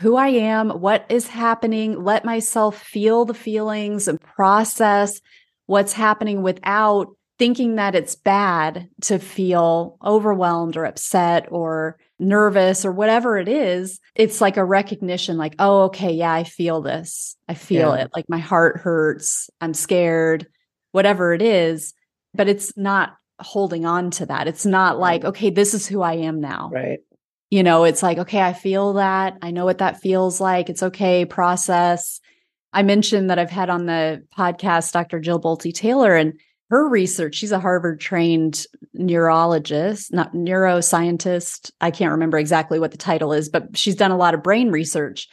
who 0.00 0.16
I 0.16 0.28
am, 0.28 0.70
what 0.70 1.06
is 1.08 1.26
happening, 1.26 2.02
let 2.02 2.24
myself 2.24 2.80
feel 2.82 3.24
the 3.24 3.34
feelings 3.34 4.08
and 4.08 4.20
process 4.20 5.20
what's 5.66 5.92
happening 5.92 6.42
without 6.42 7.16
thinking 7.38 7.76
that 7.76 7.94
it's 7.94 8.14
bad 8.14 8.88
to 9.02 9.18
feel 9.18 9.98
overwhelmed 10.04 10.76
or 10.76 10.84
upset 10.84 11.48
or 11.50 11.98
nervous 12.18 12.84
or 12.84 12.92
whatever 12.92 13.36
it 13.36 13.48
is, 13.48 14.00
it's 14.14 14.40
like 14.40 14.56
a 14.56 14.64
recognition 14.64 15.36
like, 15.36 15.54
oh, 15.58 15.84
okay, 15.84 16.12
yeah, 16.12 16.32
I 16.32 16.44
feel 16.44 16.80
this. 16.80 17.36
I 17.48 17.54
feel 17.54 17.94
yeah. 17.94 18.04
it. 18.04 18.10
Like 18.14 18.24
my 18.28 18.38
heart 18.38 18.78
hurts. 18.78 19.50
I'm 19.60 19.74
scared, 19.74 20.46
whatever 20.92 21.34
it 21.34 21.42
is. 21.42 21.92
But 22.34 22.48
it's 22.48 22.76
not 22.76 23.16
holding 23.40 23.84
on 23.84 24.10
to 24.12 24.26
that. 24.26 24.48
It's 24.48 24.66
not 24.66 24.98
like, 24.98 25.24
okay, 25.24 25.50
this 25.50 25.74
is 25.74 25.86
who 25.86 26.02
I 26.02 26.14
am 26.14 26.40
now. 26.40 26.70
Right. 26.72 27.00
You 27.50 27.62
know, 27.62 27.84
it's 27.84 28.02
like, 28.02 28.18
okay, 28.18 28.40
I 28.40 28.52
feel 28.52 28.94
that. 28.94 29.38
I 29.42 29.50
know 29.50 29.64
what 29.64 29.78
that 29.78 30.00
feels 30.00 30.40
like. 30.40 30.68
It's 30.68 30.82
okay, 30.82 31.24
process. 31.24 32.20
I 32.72 32.82
mentioned 32.82 33.30
that 33.30 33.38
I've 33.38 33.50
had 33.50 33.70
on 33.70 33.86
the 33.86 34.24
podcast 34.36 34.92
Dr. 34.92 35.20
Jill 35.20 35.40
Bolte 35.40 35.72
Taylor, 35.72 36.14
and 36.14 36.34
her 36.70 36.88
research, 36.88 37.36
she's 37.36 37.52
a 37.52 37.60
Harvard 37.60 38.00
trained 38.00 38.66
neurologist, 38.92 40.12
not 40.12 40.34
neuroscientist. 40.34 41.70
I 41.80 41.92
can't 41.92 42.10
remember 42.10 42.38
exactly 42.38 42.80
what 42.80 42.90
the 42.90 42.98
title 42.98 43.32
is, 43.32 43.48
but 43.48 43.76
she's 43.78 43.94
done 43.94 44.10
a 44.10 44.16
lot 44.16 44.34
of 44.34 44.42
brain 44.42 44.70
research, 44.70 45.28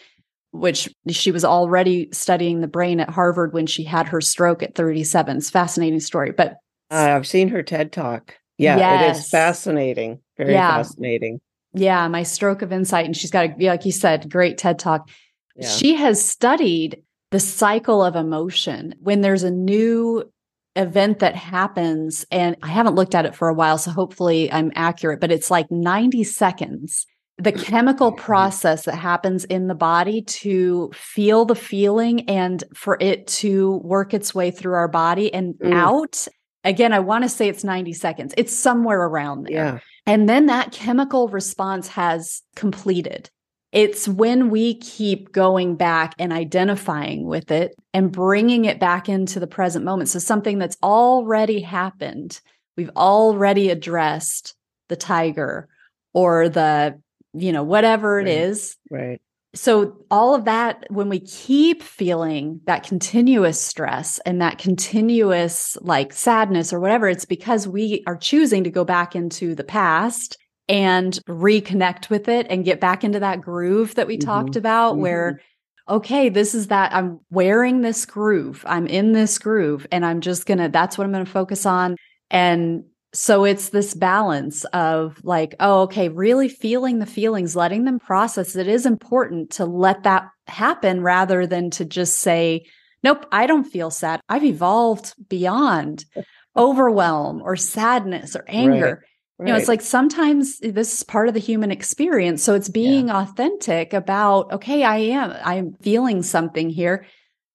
which 0.51 0.93
she 1.09 1.31
was 1.31 1.43
already 1.43 2.09
studying 2.11 2.61
the 2.61 2.67
brain 2.67 2.99
at 2.99 3.09
Harvard 3.09 3.51
when 3.51 3.65
she 3.65 3.83
had 3.83 4.07
her 4.09 4.21
stroke 4.21 4.61
at 4.61 4.75
37. 4.75 5.37
It's 5.37 5.49
fascinating 5.49 5.99
story. 5.99 6.31
But 6.31 6.57
uh, 6.93 7.15
I've 7.15 7.27
seen 7.27 7.49
her 7.49 7.63
TED 7.63 7.91
talk. 7.91 8.35
Yeah, 8.57 8.77
yes. 8.77 9.17
it 9.17 9.19
is 9.19 9.29
fascinating. 9.29 10.19
Very 10.37 10.53
yeah. 10.53 10.77
fascinating. 10.77 11.41
Yeah, 11.73 12.07
my 12.07 12.23
stroke 12.23 12.61
of 12.61 12.71
insight. 12.71 13.05
And 13.05 13.17
she's 13.17 13.31
got 13.31 13.45
a, 13.45 13.67
like 13.67 13.85
you 13.85 13.91
said, 13.91 14.29
great 14.29 14.57
TED 14.57 14.77
talk. 14.77 15.09
Yeah. 15.55 15.67
She 15.67 15.95
has 15.95 16.23
studied 16.23 17.01
the 17.31 17.39
cycle 17.39 18.03
of 18.03 18.15
emotion. 18.15 18.93
When 18.99 19.21
there's 19.21 19.43
a 19.43 19.51
new 19.51 20.31
event 20.75 21.19
that 21.19 21.35
happens, 21.35 22.25
and 22.31 22.55
I 22.61 22.67
haven't 22.67 22.95
looked 22.95 23.15
at 23.15 23.25
it 23.25 23.35
for 23.35 23.49
a 23.49 23.53
while, 23.53 23.79
so 23.79 23.91
hopefully 23.91 24.51
I'm 24.51 24.71
accurate, 24.75 25.19
but 25.19 25.31
it's 25.31 25.49
like 25.49 25.69
90 25.71 26.23
seconds. 26.23 27.07
The 27.39 27.51
chemical 27.51 28.11
process 28.11 28.85
that 28.85 28.95
happens 28.95 29.45
in 29.45 29.67
the 29.67 29.75
body 29.75 30.21
to 30.21 30.91
feel 30.93 31.45
the 31.45 31.55
feeling 31.55 32.29
and 32.29 32.63
for 32.75 32.97
it 32.99 33.25
to 33.27 33.77
work 33.77 34.13
its 34.13 34.35
way 34.35 34.51
through 34.51 34.73
our 34.75 34.87
body 34.87 35.33
and 35.33 35.55
mm. 35.55 35.73
out. 35.73 36.27
Again, 36.63 36.93
I 36.93 36.99
want 36.99 37.23
to 37.23 37.29
say 37.29 37.49
it's 37.49 37.63
90 37.63 37.93
seconds. 37.93 38.33
It's 38.37 38.57
somewhere 38.57 39.01
around 39.01 39.43
there. 39.43 39.55
Yeah. 39.55 39.79
And 40.05 40.27
then 40.27 40.47
that 40.47 40.71
chemical 40.71 41.27
response 41.27 41.89
has 41.89 42.41
completed. 42.55 43.29
It's 43.71 44.07
when 44.07 44.49
we 44.49 44.75
keep 44.75 45.31
going 45.31 45.75
back 45.75 46.13
and 46.19 46.31
identifying 46.31 47.25
with 47.25 47.49
it 47.49 47.75
and 47.93 48.11
bringing 48.11 48.65
it 48.65 48.79
back 48.79 49.09
into 49.09 49.39
the 49.39 49.47
present 49.47 49.83
moment. 49.83 50.09
So, 50.09 50.19
something 50.19 50.59
that's 50.59 50.77
already 50.83 51.59
happened, 51.61 52.39
we've 52.77 52.91
already 52.95 53.71
addressed 53.71 54.53
the 54.89 54.95
tiger 54.95 55.67
or 56.13 56.49
the, 56.49 56.99
you 57.33 57.51
know, 57.51 57.63
whatever 57.63 58.19
it 58.19 58.25
right. 58.25 58.33
is. 58.33 58.77
Right. 58.91 59.21
So, 59.55 59.97
all 60.09 60.33
of 60.33 60.45
that, 60.45 60.85
when 60.89 61.09
we 61.09 61.19
keep 61.19 61.83
feeling 61.83 62.59
that 62.65 62.83
continuous 62.83 63.61
stress 63.61 64.17
and 64.25 64.41
that 64.41 64.57
continuous 64.57 65.77
like 65.81 66.11
sadness 66.11 66.73
or 66.73 66.79
whatever, 66.79 67.07
it's 67.07 67.25
because 67.25 67.67
we 67.67 68.03
are 68.07 68.17
choosing 68.17 68.63
to 68.63 68.71
go 68.71 68.83
back 68.83 69.15
into 69.15 69.53
the 69.53 69.63
past 69.63 70.37
and 70.69 71.19
reconnect 71.27 72.09
with 72.09 72.27
it 72.27 72.47
and 72.49 72.65
get 72.65 72.79
back 72.79 73.03
into 73.03 73.19
that 73.19 73.41
groove 73.41 73.95
that 73.95 74.07
we 74.07 74.17
mm-hmm. 74.17 74.27
talked 74.27 74.55
about 74.55 74.93
mm-hmm. 74.93 75.01
where 75.01 75.41
okay 75.89 76.29
this 76.29 76.55
is 76.55 76.67
that 76.67 76.93
i'm 76.93 77.19
wearing 77.29 77.81
this 77.81 78.05
groove 78.05 78.63
i'm 78.67 78.87
in 78.87 79.11
this 79.11 79.37
groove 79.37 79.85
and 79.91 80.05
i'm 80.05 80.21
just 80.21 80.45
gonna 80.45 80.69
that's 80.69 80.97
what 80.97 81.03
i'm 81.03 81.11
gonna 81.11 81.25
focus 81.25 81.65
on 81.65 81.97
and 82.29 82.85
so 83.13 83.45
it's 83.45 83.69
this 83.69 83.93
balance 83.93 84.65
of 84.65 85.19
like 85.23 85.55
oh 85.59 85.81
okay 85.81 86.09
really 86.09 86.49
feeling 86.49 86.99
the 86.99 87.05
feelings 87.05 87.55
letting 87.55 87.85
them 87.85 87.99
process 87.99 88.55
it 88.55 88.67
is 88.67 88.85
important 88.85 89.51
to 89.51 89.65
let 89.65 90.03
that 90.03 90.27
happen 90.47 91.01
rather 91.01 91.45
than 91.45 91.69
to 91.69 91.85
just 91.85 92.17
say 92.19 92.65
nope 93.03 93.25
i 93.31 93.45
don't 93.45 93.65
feel 93.65 93.91
sad 93.91 94.19
i've 94.29 94.43
evolved 94.43 95.13
beyond 95.29 96.05
overwhelm 96.57 97.41
or 97.41 97.55
sadness 97.55 98.35
or 98.35 98.43
anger 98.47 98.99
right. 99.01 99.09
Right. 99.39 99.47
You 99.47 99.53
know, 99.53 99.59
it's 99.59 99.67
like 99.67 99.81
sometimes 99.81 100.59
this 100.59 100.93
is 100.93 101.03
part 101.03 101.27
of 101.27 101.33
the 101.33 101.39
human 101.39 101.71
experience. 101.71 102.43
So 102.43 102.53
it's 102.53 102.69
being 102.69 103.07
yeah. 103.07 103.21
authentic 103.21 103.91
about, 103.91 104.51
okay, 104.51 104.83
I 104.83 104.97
am, 104.97 105.35
I'm 105.43 105.73
feeling 105.81 106.21
something 106.21 106.69
here, 106.69 107.07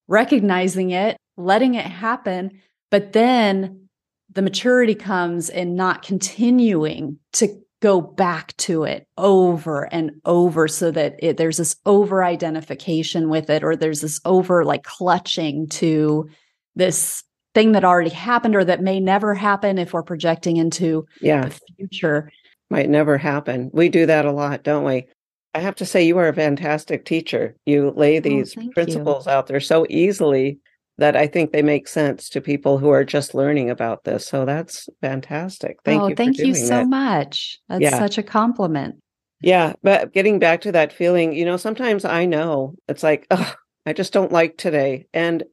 recognizing 0.09 0.90
it, 0.90 1.16
letting 1.37 1.75
it 1.75 1.87
happen. 1.87 2.61
But 2.90 3.12
then 3.12 3.88
the 4.38 4.42
maturity 4.42 4.94
comes 4.94 5.51
in 5.51 5.74
not 5.74 6.03
continuing 6.03 7.18
to 7.33 7.48
go 7.83 8.01
back 8.01 8.57
to 8.57 8.85
it 8.85 9.05
over 9.16 9.92
and 9.92 10.12
over 10.27 10.68
so 10.68 10.92
that 10.92 11.16
it, 11.18 11.37
there's 11.38 11.57
this 11.57 11.74
over 11.87 12.22
identification 12.22 13.31
with 13.31 13.51
it 13.51 13.64
or 13.64 13.74
there's 13.74 14.01
this 14.01 14.20
over 14.24 14.64
like 14.64 14.85
clutching 14.85 15.66
to 15.66 16.31
this 16.77 17.24
thing 17.53 17.72
that 17.72 17.85
already 17.85 18.11
happened 18.11 18.55
or 18.55 18.62
that 18.62 18.81
may 18.81 19.01
never 19.01 19.35
happen 19.35 19.77
if 19.77 19.92
we're 19.92 20.05
projecting 20.05 20.57
into 20.57 21.05
yeah. 21.20 21.46
the 21.46 21.61
future. 21.77 22.31
Might 22.70 22.88
never 22.88 23.18
happen. 23.18 23.70
We 23.72 23.88
do 23.88 24.07
that 24.07 24.24
a 24.24 24.31
lot, 24.31 24.62
don't 24.62 24.85
we? 24.85 25.07
I 25.53 25.59
have 25.59 25.74
to 25.74 25.85
say, 25.85 26.07
you 26.07 26.16
are 26.18 26.29
a 26.29 26.33
fantastic 26.33 27.05
teacher. 27.05 27.57
You 27.66 27.90
lay 27.90 28.18
oh, 28.18 28.20
these 28.20 28.57
oh, 28.57 28.68
principles 28.72 29.27
you. 29.27 29.33
out 29.33 29.48
there 29.48 29.59
so 29.59 29.85
easily 29.90 30.61
that 30.99 31.17
I 31.17 31.29
think 31.29 31.53
they 31.53 31.63
make 31.63 31.87
sense 31.87 32.29
to 32.31 32.41
people 32.41 32.79
who 32.79 32.91
are 32.91 33.05
just 33.05 33.35
learning 33.35 33.71
about 33.71 34.05
this. 34.05 34.27
So 34.27 34.45
that's 34.45 34.89
fantastic. 35.01 35.79
Thank 35.85 36.03
oh, 36.03 36.09
you. 36.09 36.15
Thank 36.17 36.39
you 36.39 36.55
so 36.55 36.69
that. 36.69 36.89
much. 36.89 37.59
That's 37.69 37.83
yeah. 37.83 37.99
such 37.99 38.19
a 38.19 38.23
compliment. 38.23 38.97
Yeah. 39.41 39.75
But 39.83 40.13
getting 40.13 40.41
back 40.41 40.61
to 40.63 40.73
that 40.73 40.93
feeling, 40.93 41.33
you 41.33 41.45
know, 41.45 41.57
sometimes 41.57 42.05
I 42.05 42.27
know 42.27 42.75
it's 42.89 43.05
like, 43.05 43.27
oh, 43.31 43.55
I 43.87 43.93
just 43.93 44.13
don't 44.13 44.33
like 44.33 44.59
today. 44.59 45.07
And 45.15 45.45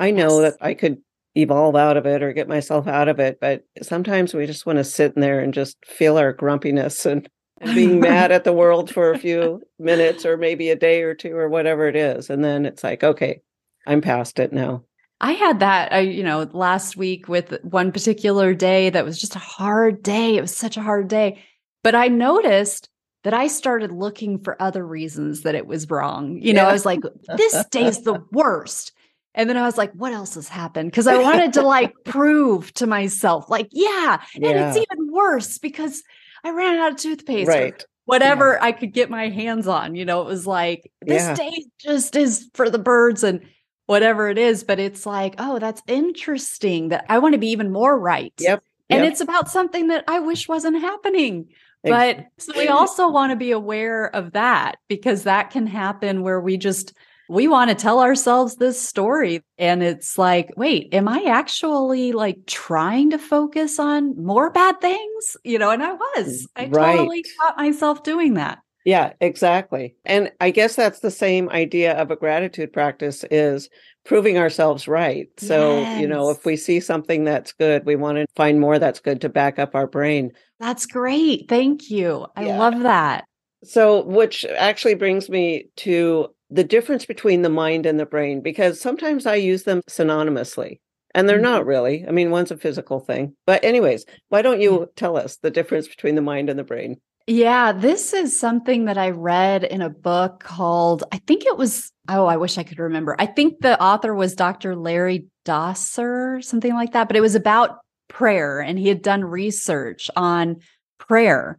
I 0.00 0.10
know 0.10 0.40
yes. 0.40 0.52
that 0.52 0.66
I 0.66 0.72
could 0.72 0.98
evolve 1.36 1.76
out 1.76 1.98
of 1.98 2.06
it 2.06 2.22
or 2.22 2.32
get 2.32 2.48
myself 2.48 2.88
out 2.88 3.08
of 3.08 3.20
it. 3.20 3.38
But 3.38 3.64
sometimes 3.82 4.32
we 4.32 4.46
just 4.46 4.64
want 4.64 4.78
to 4.78 4.84
sit 4.84 5.14
in 5.14 5.20
there 5.20 5.40
and 5.40 5.52
just 5.52 5.76
feel 5.84 6.16
our 6.16 6.32
grumpiness 6.32 7.04
and, 7.04 7.28
and 7.60 7.74
being 7.74 8.00
mad 8.00 8.32
at 8.32 8.44
the 8.44 8.54
world 8.54 8.90
for 8.90 9.12
a 9.12 9.18
few 9.18 9.60
minutes 9.78 10.24
or 10.24 10.38
maybe 10.38 10.70
a 10.70 10.76
day 10.76 11.02
or 11.02 11.14
two 11.14 11.36
or 11.36 11.50
whatever 11.50 11.86
it 11.86 11.96
is. 11.96 12.30
And 12.30 12.42
then 12.42 12.64
it's 12.64 12.82
like, 12.82 13.04
okay, 13.04 13.42
I'm 13.86 14.00
past 14.00 14.38
it 14.38 14.52
now. 14.52 14.84
I 15.20 15.32
had 15.32 15.60
that, 15.60 15.92
I, 15.92 16.00
you 16.00 16.22
know, 16.22 16.48
last 16.52 16.96
week 16.96 17.28
with 17.28 17.56
one 17.62 17.90
particular 17.90 18.54
day 18.54 18.90
that 18.90 19.04
was 19.04 19.18
just 19.18 19.34
a 19.34 19.40
hard 19.40 20.02
day. 20.02 20.36
It 20.36 20.42
was 20.42 20.54
such 20.54 20.76
a 20.76 20.82
hard 20.82 21.08
day. 21.08 21.42
But 21.82 21.94
I 21.94 22.08
noticed 22.08 22.90
that 23.24 23.32
I 23.32 23.46
started 23.46 23.90
looking 23.90 24.38
for 24.38 24.60
other 24.60 24.86
reasons 24.86 25.42
that 25.42 25.54
it 25.54 25.66
was 25.66 25.90
wrong. 25.90 26.38
You 26.42 26.52
know, 26.52 26.62
yeah. 26.62 26.68
I 26.68 26.72
was 26.72 26.84
like, 26.84 27.00
this 27.36 27.64
day's 27.70 28.02
the 28.02 28.22
worst. 28.32 28.92
And 29.34 29.48
then 29.48 29.56
I 29.56 29.62
was 29.62 29.78
like, 29.78 29.92
what 29.92 30.12
else 30.12 30.34
has 30.34 30.48
happened? 30.48 30.90
Because 30.90 31.06
I 31.06 31.18
wanted 31.18 31.54
to 31.54 31.62
like 31.62 31.92
prove 32.04 32.72
to 32.74 32.86
myself, 32.86 33.50
like, 33.50 33.68
yeah. 33.72 34.22
yeah. 34.34 34.48
And 34.48 34.58
it's 34.58 34.76
even 34.76 35.12
worse 35.12 35.58
because 35.58 36.02
I 36.44 36.50
ran 36.50 36.78
out 36.78 36.92
of 36.92 36.98
toothpaste. 36.98 37.48
Right. 37.48 37.84
whatever 38.04 38.52
yeah. 38.52 38.64
I 38.66 38.72
could 38.72 38.92
get 38.92 39.10
my 39.10 39.28
hands 39.28 39.66
on. 39.66 39.94
You 39.94 40.04
know, 40.04 40.22
it 40.22 40.26
was 40.26 40.46
like, 40.46 40.90
this 41.02 41.38
day 41.38 41.64
just 41.80 42.16
is 42.16 42.48
for 42.54 42.70
the 42.70 42.78
birds 42.78 43.24
and 43.24 43.40
whatever 43.86 44.28
it 44.28 44.38
is. 44.38 44.64
But 44.64 44.78
it's 44.78 45.06
like, 45.06 45.34
oh, 45.38 45.58
that's 45.58 45.82
interesting 45.86 46.88
that 46.88 47.06
I 47.08 47.18
want 47.18 47.34
to 47.34 47.38
be 47.38 47.48
even 47.48 47.72
more 47.72 47.98
right. 47.98 48.34
Yep. 48.38 48.62
And 48.88 49.04
it's 49.04 49.20
about 49.20 49.48
something 49.48 49.88
that 49.88 50.04
I 50.06 50.20
wish 50.20 50.46
wasn't 50.46 50.80
happening. 50.80 51.48
But 51.82 52.26
so 52.38 52.52
we 52.56 52.68
also 52.68 53.08
want 53.08 53.30
to 53.30 53.36
be 53.36 53.52
aware 53.52 54.14
of 54.14 54.32
that 54.32 54.76
because 54.88 55.24
that 55.24 55.50
can 55.50 55.66
happen 55.66 56.22
where 56.22 56.40
we 56.40 56.56
just 56.56 56.92
we 57.28 57.48
want 57.48 57.70
to 57.70 57.74
tell 57.74 58.00
ourselves 58.00 58.56
this 58.56 58.80
story. 58.80 59.42
And 59.58 59.82
it's 59.82 60.16
like, 60.16 60.52
wait, 60.56 60.92
am 60.92 61.08
I 61.08 61.24
actually 61.26 62.12
like 62.12 62.46
trying 62.46 63.10
to 63.10 63.18
focus 63.18 63.78
on 63.78 64.22
more 64.22 64.50
bad 64.50 64.80
things? 64.80 65.36
You 65.42 65.58
know, 65.58 65.70
and 65.70 65.82
I 65.82 65.92
was. 65.92 66.48
I 66.54 66.66
right. 66.66 66.96
totally 66.96 67.24
caught 67.40 67.56
myself 67.56 68.02
doing 68.02 68.34
that. 68.34 68.58
Yeah, 68.86 69.14
exactly. 69.20 69.96
And 70.04 70.30
I 70.40 70.52
guess 70.52 70.76
that's 70.76 71.00
the 71.00 71.10
same 71.10 71.48
idea 71.50 72.00
of 72.00 72.12
a 72.12 72.16
gratitude 72.16 72.72
practice 72.72 73.24
is 73.32 73.68
proving 74.04 74.38
ourselves 74.38 74.86
right. 74.86 75.28
So, 75.38 75.80
yes. 75.80 76.00
you 76.00 76.06
know, 76.06 76.30
if 76.30 76.46
we 76.46 76.56
see 76.56 76.78
something 76.78 77.24
that's 77.24 77.52
good, 77.52 77.84
we 77.84 77.96
want 77.96 78.18
to 78.18 78.26
find 78.36 78.60
more 78.60 78.78
that's 78.78 79.00
good 79.00 79.20
to 79.22 79.28
back 79.28 79.58
up 79.58 79.74
our 79.74 79.88
brain. 79.88 80.30
That's 80.60 80.86
great. 80.86 81.48
Thank 81.48 81.90
you. 81.90 82.28
I 82.36 82.46
yeah. 82.46 82.58
love 82.58 82.78
that. 82.84 83.24
So, 83.64 84.04
which 84.04 84.44
actually 84.56 84.94
brings 84.94 85.28
me 85.28 85.68
to 85.78 86.28
the 86.48 86.62
difference 86.62 87.06
between 87.06 87.42
the 87.42 87.48
mind 87.48 87.86
and 87.86 87.98
the 87.98 88.06
brain 88.06 88.40
because 88.40 88.80
sometimes 88.80 89.26
I 89.26 89.34
use 89.34 89.64
them 89.64 89.82
synonymously 89.90 90.78
and 91.12 91.28
they're 91.28 91.38
mm-hmm. 91.38 91.42
not 91.42 91.66
really. 91.66 92.04
I 92.06 92.12
mean, 92.12 92.30
one's 92.30 92.52
a 92.52 92.56
physical 92.56 93.00
thing. 93.00 93.34
But, 93.46 93.64
anyways, 93.64 94.04
why 94.28 94.42
don't 94.42 94.60
you 94.60 94.88
tell 94.94 95.16
us 95.16 95.38
the 95.38 95.50
difference 95.50 95.88
between 95.88 96.14
the 96.14 96.22
mind 96.22 96.48
and 96.48 96.58
the 96.58 96.62
brain? 96.62 96.98
Yeah, 97.26 97.72
this 97.72 98.12
is 98.12 98.38
something 98.38 98.84
that 98.84 98.98
I 98.98 99.10
read 99.10 99.64
in 99.64 99.82
a 99.82 99.90
book 99.90 100.40
called, 100.44 101.02
I 101.10 101.18
think 101.18 101.44
it 101.44 101.56
was, 101.56 101.90
oh, 102.08 102.26
I 102.26 102.36
wish 102.36 102.56
I 102.56 102.62
could 102.62 102.78
remember. 102.78 103.16
I 103.18 103.26
think 103.26 103.60
the 103.60 103.80
author 103.82 104.14
was 104.14 104.36
Dr. 104.36 104.76
Larry 104.76 105.26
Dossler, 105.44 106.42
something 106.44 106.72
like 106.72 106.92
that, 106.92 107.08
but 107.08 107.16
it 107.16 107.20
was 107.22 107.34
about 107.34 107.78
prayer 108.08 108.60
and 108.60 108.78
he 108.78 108.88
had 108.88 109.02
done 109.02 109.24
research 109.24 110.08
on 110.14 110.58
prayer 110.98 111.58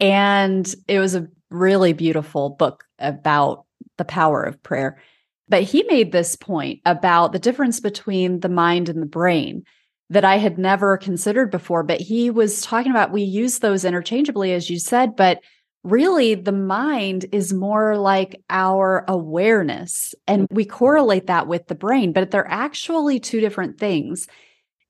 And 0.00 0.72
it 0.88 1.00
was 1.00 1.14
a 1.14 1.28
really 1.50 1.92
beautiful 1.92 2.50
book 2.50 2.84
about 2.98 3.66
the 3.98 4.04
power 4.04 4.42
of 4.42 4.62
prayer. 4.62 5.02
But 5.48 5.62
he 5.62 5.84
made 5.84 6.12
this 6.12 6.36
point 6.36 6.80
about 6.86 7.32
the 7.32 7.38
difference 7.38 7.80
between 7.80 8.40
the 8.40 8.48
mind 8.48 8.88
and 8.88 9.02
the 9.02 9.06
brain 9.06 9.64
that 10.10 10.24
I 10.24 10.36
had 10.36 10.58
never 10.58 10.96
considered 10.96 11.50
before. 11.50 11.82
But 11.82 12.00
he 12.00 12.30
was 12.30 12.62
talking 12.62 12.92
about 12.92 13.12
we 13.12 13.22
use 13.22 13.58
those 13.58 13.84
interchangeably, 13.84 14.52
as 14.52 14.70
you 14.70 14.78
said, 14.78 15.16
but 15.16 15.40
really 15.82 16.34
the 16.34 16.52
mind 16.52 17.26
is 17.32 17.52
more 17.52 17.96
like 17.96 18.40
our 18.50 19.04
awareness. 19.08 20.14
And 20.26 20.46
we 20.50 20.64
correlate 20.64 21.26
that 21.26 21.46
with 21.46 21.66
the 21.66 21.74
brain, 21.74 22.12
but 22.12 22.30
they're 22.30 22.50
actually 22.50 23.20
two 23.20 23.40
different 23.40 23.78
things. 23.78 24.26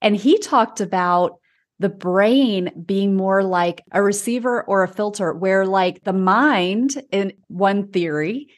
And 0.01 0.17
he 0.17 0.39
talked 0.39 0.81
about 0.81 1.39
the 1.79 1.89
brain 1.91 2.71
being 2.87 3.15
more 3.17 3.43
like 3.43 3.83
a 3.93 4.03
receiver 4.03 4.63
or 4.65 4.83
a 4.83 4.89
filter, 4.89 5.35
where 5.35 5.67
like 5.67 6.05
the 6.05 6.13
mind, 6.13 7.03
in 7.13 7.35
one 7.49 7.89
theory, 7.89 8.49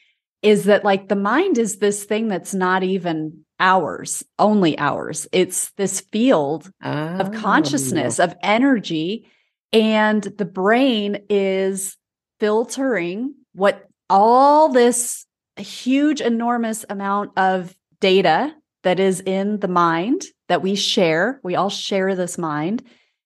is 0.41 0.65
that 0.65 0.85
like 0.85 1.09
the 1.09 1.17
mind 1.17 1.57
is 1.57 1.77
this 1.77 2.05
thing 2.05 2.29
that's 2.29 2.53
not 2.53 2.83
even 2.83 3.43
ours, 3.59 4.23
only 4.37 4.77
ours. 4.77 5.27
It's 5.31 5.71
this 5.71 6.01
field 6.01 6.71
oh. 6.83 6.89
of 6.89 7.33
consciousness, 7.33 8.19
oh. 8.19 8.25
of 8.25 8.35
energy. 8.41 9.29
And 9.73 10.23
the 10.23 10.45
brain 10.45 11.23
is 11.29 11.97
filtering 12.39 13.35
what 13.53 13.87
all 14.09 14.69
this 14.69 15.25
huge, 15.57 16.21
enormous 16.21 16.85
amount 16.89 17.37
of 17.37 17.75
data 17.99 18.55
that 18.83 18.99
is 18.99 19.19
in 19.21 19.59
the 19.59 19.67
mind 19.67 20.23
that 20.47 20.61
we 20.61 20.75
share. 20.75 21.39
We 21.43 21.55
all 21.55 21.69
share 21.69 22.15
this 22.15 22.37
mind. 22.37 22.83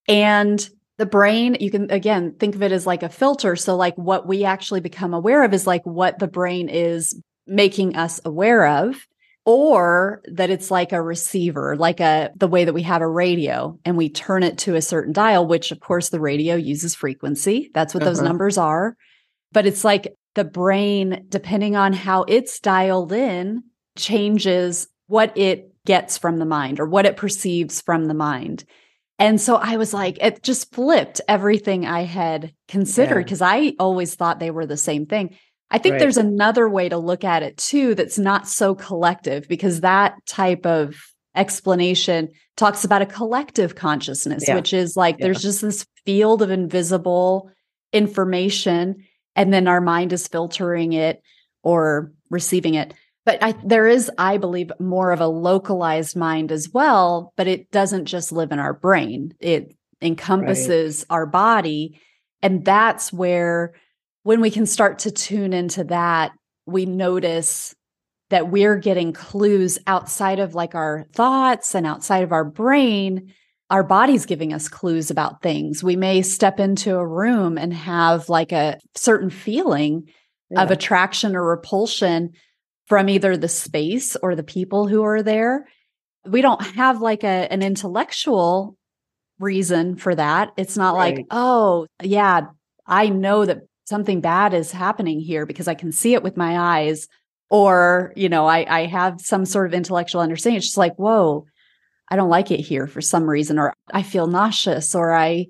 And 0.07 0.67
the 0.97 1.05
brain, 1.05 1.57
you 1.59 1.71
can 1.71 1.89
again 1.91 2.35
think 2.39 2.55
of 2.55 2.63
it 2.63 2.71
as 2.71 2.85
like 2.85 3.03
a 3.03 3.09
filter. 3.09 3.55
So, 3.55 3.75
like 3.75 3.95
what 3.95 4.27
we 4.27 4.43
actually 4.43 4.81
become 4.81 5.13
aware 5.13 5.43
of 5.43 5.53
is 5.53 5.65
like 5.65 5.83
what 5.85 6.19
the 6.19 6.27
brain 6.27 6.69
is 6.69 7.19
making 7.47 7.95
us 7.95 8.19
aware 8.25 8.65
of 8.67 9.05
or 9.45 10.21
that 10.25 10.49
it's 10.49 10.71
like 10.71 10.91
a 10.91 11.01
receiver 11.01 11.75
like 11.75 11.99
a 11.99 12.31
the 12.35 12.47
way 12.47 12.63
that 12.63 12.73
we 12.73 12.81
have 12.81 13.01
a 13.01 13.07
radio 13.07 13.77
and 13.83 13.97
we 13.97 14.09
turn 14.09 14.43
it 14.43 14.57
to 14.57 14.75
a 14.75 14.81
certain 14.81 15.13
dial 15.13 15.45
which 15.45 15.71
of 15.71 15.79
course 15.79 16.09
the 16.09 16.19
radio 16.19 16.55
uses 16.55 16.95
frequency 16.95 17.69
that's 17.73 17.93
what 17.93 18.03
uh-huh. 18.03 18.11
those 18.11 18.21
numbers 18.21 18.57
are 18.57 18.95
but 19.51 19.65
it's 19.65 19.83
like 19.83 20.15
the 20.35 20.45
brain 20.45 21.25
depending 21.29 21.75
on 21.75 21.93
how 21.93 22.23
it's 22.23 22.59
dialed 22.59 23.11
in 23.11 23.63
changes 23.97 24.87
what 25.07 25.37
it 25.37 25.73
gets 25.85 26.17
from 26.17 26.37
the 26.37 26.45
mind 26.45 26.79
or 26.79 26.85
what 26.85 27.05
it 27.05 27.17
perceives 27.17 27.81
from 27.81 28.05
the 28.05 28.13
mind 28.13 28.63
and 29.19 29.39
so 29.39 29.55
I 29.55 29.77
was 29.77 29.93
like, 29.93 30.17
it 30.21 30.41
just 30.43 30.73
flipped 30.73 31.21
everything 31.27 31.85
I 31.85 32.01
had 32.01 32.53
considered 32.67 33.23
because 33.23 33.41
yeah. 33.41 33.51
I 33.51 33.75
always 33.79 34.15
thought 34.15 34.39
they 34.39 34.51
were 34.51 34.65
the 34.65 34.75
same 34.75 35.05
thing. 35.05 35.37
I 35.73 35.79
think 35.79 35.93
right. 35.93 35.99
there's 35.99 36.17
another 36.17 36.69
way 36.69 36.87
to 36.87 36.97
look 36.97 37.23
at 37.23 37.43
it 37.43 37.57
too 37.57 37.95
that's 37.95 38.19
not 38.19 38.47
so 38.47 38.75
collective 38.75 39.47
because 39.47 39.81
that 39.81 40.15
type 40.25 40.65
of 40.65 40.95
explanation 41.35 42.29
talks 42.55 42.85
about 42.85 43.01
a 43.01 43.07
collective 43.07 43.75
consciousness, 43.75 44.45
yeah. 44.47 44.55
which 44.55 44.71
is 44.71 44.95
like 44.95 45.17
yeah. 45.17 45.25
there's 45.25 45.41
just 45.41 45.61
this 45.61 45.85
field 46.05 46.43
of 46.43 46.51
invisible 46.51 47.49
information, 47.91 49.03
and 49.35 49.51
then 49.51 49.67
our 49.67 49.81
mind 49.81 50.13
is 50.13 50.27
filtering 50.27 50.93
it 50.93 51.21
or 51.63 52.13
receiving 52.29 52.75
it 52.75 52.93
but 53.25 53.41
I, 53.41 53.53
there 53.63 53.87
is 53.87 54.11
i 54.17 54.37
believe 54.37 54.71
more 54.79 55.11
of 55.11 55.21
a 55.21 55.27
localized 55.27 56.15
mind 56.15 56.51
as 56.51 56.69
well 56.73 57.33
but 57.35 57.47
it 57.47 57.71
doesn't 57.71 58.05
just 58.05 58.31
live 58.31 58.51
in 58.51 58.59
our 58.59 58.73
brain 58.73 59.33
it 59.39 59.75
encompasses 60.01 61.05
right. 61.09 61.15
our 61.15 61.25
body 61.25 61.99
and 62.41 62.65
that's 62.65 63.13
where 63.13 63.73
when 64.23 64.41
we 64.41 64.49
can 64.49 64.65
start 64.65 64.99
to 64.99 65.11
tune 65.11 65.53
into 65.53 65.83
that 65.85 66.31
we 66.65 66.85
notice 66.85 67.75
that 68.29 68.49
we're 68.49 68.77
getting 68.77 69.13
clues 69.13 69.77
outside 69.85 70.39
of 70.39 70.55
like 70.55 70.75
our 70.75 71.05
thoughts 71.13 71.75
and 71.75 71.85
outside 71.85 72.23
of 72.23 72.31
our 72.31 72.45
brain 72.45 73.33
our 73.69 73.83
body's 73.83 74.25
giving 74.25 74.53
us 74.53 74.67
clues 74.67 75.09
about 75.11 75.41
things 75.41 75.83
we 75.83 75.95
may 75.95 76.21
step 76.21 76.59
into 76.59 76.95
a 76.95 77.07
room 77.07 77.57
and 77.57 77.73
have 77.73 78.29
like 78.29 78.51
a 78.51 78.77
certain 78.95 79.29
feeling 79.29 80.07
yeah. 80.49 80.63
of 80.63 80.71
attraction 80.71 81.35
or 81.35 81.43
repulsion 81.43 82.31
from 82.87 83.09
either 83.09 83.37
the 83.37 83.47
space 83.47 84.15
or 84.17 84.35
the 84.35 84.43
people 84.43 84.87
who 84.87 85.03
are 85.03 85.23
there. 85.23 85.67
We 86.25 86.41
don't 86.41 86.61
have 86.61 87.01
like 87.01 87.23
a 87.23 87.51
an 87.51 87.61
intellectual 87.61 88.77
reason 89.39 89.95
for 89.95 90.15
that. 90.15 90.51
It's 90.57 90.77
not 90.77 90.95
right. 90.95 91.17
like, 91.17 91.25
oh, 91.31 91.87
yeah, 92.01 92.47
I 92.85 93.09
know 93.09 93.45
that 93.45 93.61
something 93.85 94.21
bad 94.21 94.53
is 94.53 94.71
happening 94.71 95.19
here 95.19 95.45
because 95.45 95.67
I 95.67 95.75
can 95.75 95.91
see 95.91 96.13
it 96.13 96.23
with 96.23 96.37
my 96.37 96.57
eyes. 96.57 97.07
Or, 97.49 98.13
you 98.15 98.29
know, 98.29 98.47
I, 98.47 98.65
I 98.67 98.85
have 98.87 99.21
some 99.21 99.45
sort 99.45 99.67
of 99.67 99.75
intellectual 99.75 100.21
understanding. 100.21 100.57
It's 100.57 100.67
just 100.67 100.77
like, 100.77 100.95
whoa, 100.95 101.45
I 102.09 102.15
don't 102.15 102.29
like 102.29 102.49
it 102.49 102.59
here 102.59 102.87
for 102.87 103.01
some 103.01 103.29
reason, 103.29 103.59
or 103.59 103.73
I 103.91 104.01
feel 104.01 104.25
nauseous, 104.25 104.95
or 104.95 105.13
I 105.13 105.47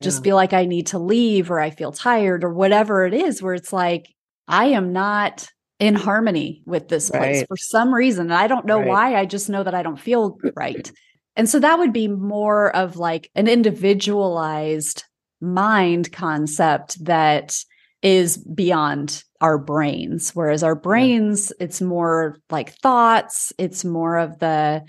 just 0.00 0.18
yeah. 0.18 0.24
feel 0.24 0.36
like 0.36 0.52
I 0.52 0.64
need 0.64 0.88
to 0.88 0.98
leave, 0.98 1.50
or 1.50 1.58
I 1.58 1.70
feel 1.70 1.90
tired, 1.90 2.44
or 2.44 2.52
whatever 2.52 3.04
it 3.04 3.14
is, 3.14 3.42
where 3.42 3.54
it's 3.54 3.72
like, 3.72 4.06
I 4.46 4.66
am 4.66 4.92
not 4.92 5.48
in 5.80 5.94
harmony 5.96 6.62
with 6.66 6.88
this 6.88 7.10
place 7.10 7.38
right. 7.38 7.48
for 7.48 7.56
some 7.56 7.92
reason. 7.92 8.26
And 8.26 8.34
I 8.34 8.46
don't 8.46 8.66
know 8.66 8.78
right. 8.78 8.88
why. 8.88 9.16
I 9.16 9.24
just 9.24 9.48
know 9.48 9.64
that 9.64 9.74
I 9.74 9.82
don't 9.82 9.98
feel 9.98 10.38
right. 10.54 10.92
And 11.34 11.48
so 11.48 11.58
that 11.58 11.78
would 11.78 11.92
be 11.92 12.06
more 12.06 12.74
of 12.76 12.96
like 12.96 13.30
an 13.34 13.48
individualized 13.48 15.04
mind 15.40 16.12
concept 16.12 17.04
that 17.06 17.56
is 18.02 18.36
beyond 18.38 19.24
our 19.40 19.58
brains. 19.58 20.30
Whereas 20.30 20.62
our 20.62 20.74
brains, 20.74 21.52
yeah. 21.58 21.64
it's 21.64 21.80
more 21.80 22.38
like 22.50 22.74
thoughts, 22.76 23.52
it's 23.58 23.84
more 23.84 24.16
of 24.16 24.38
the 24.38 24.84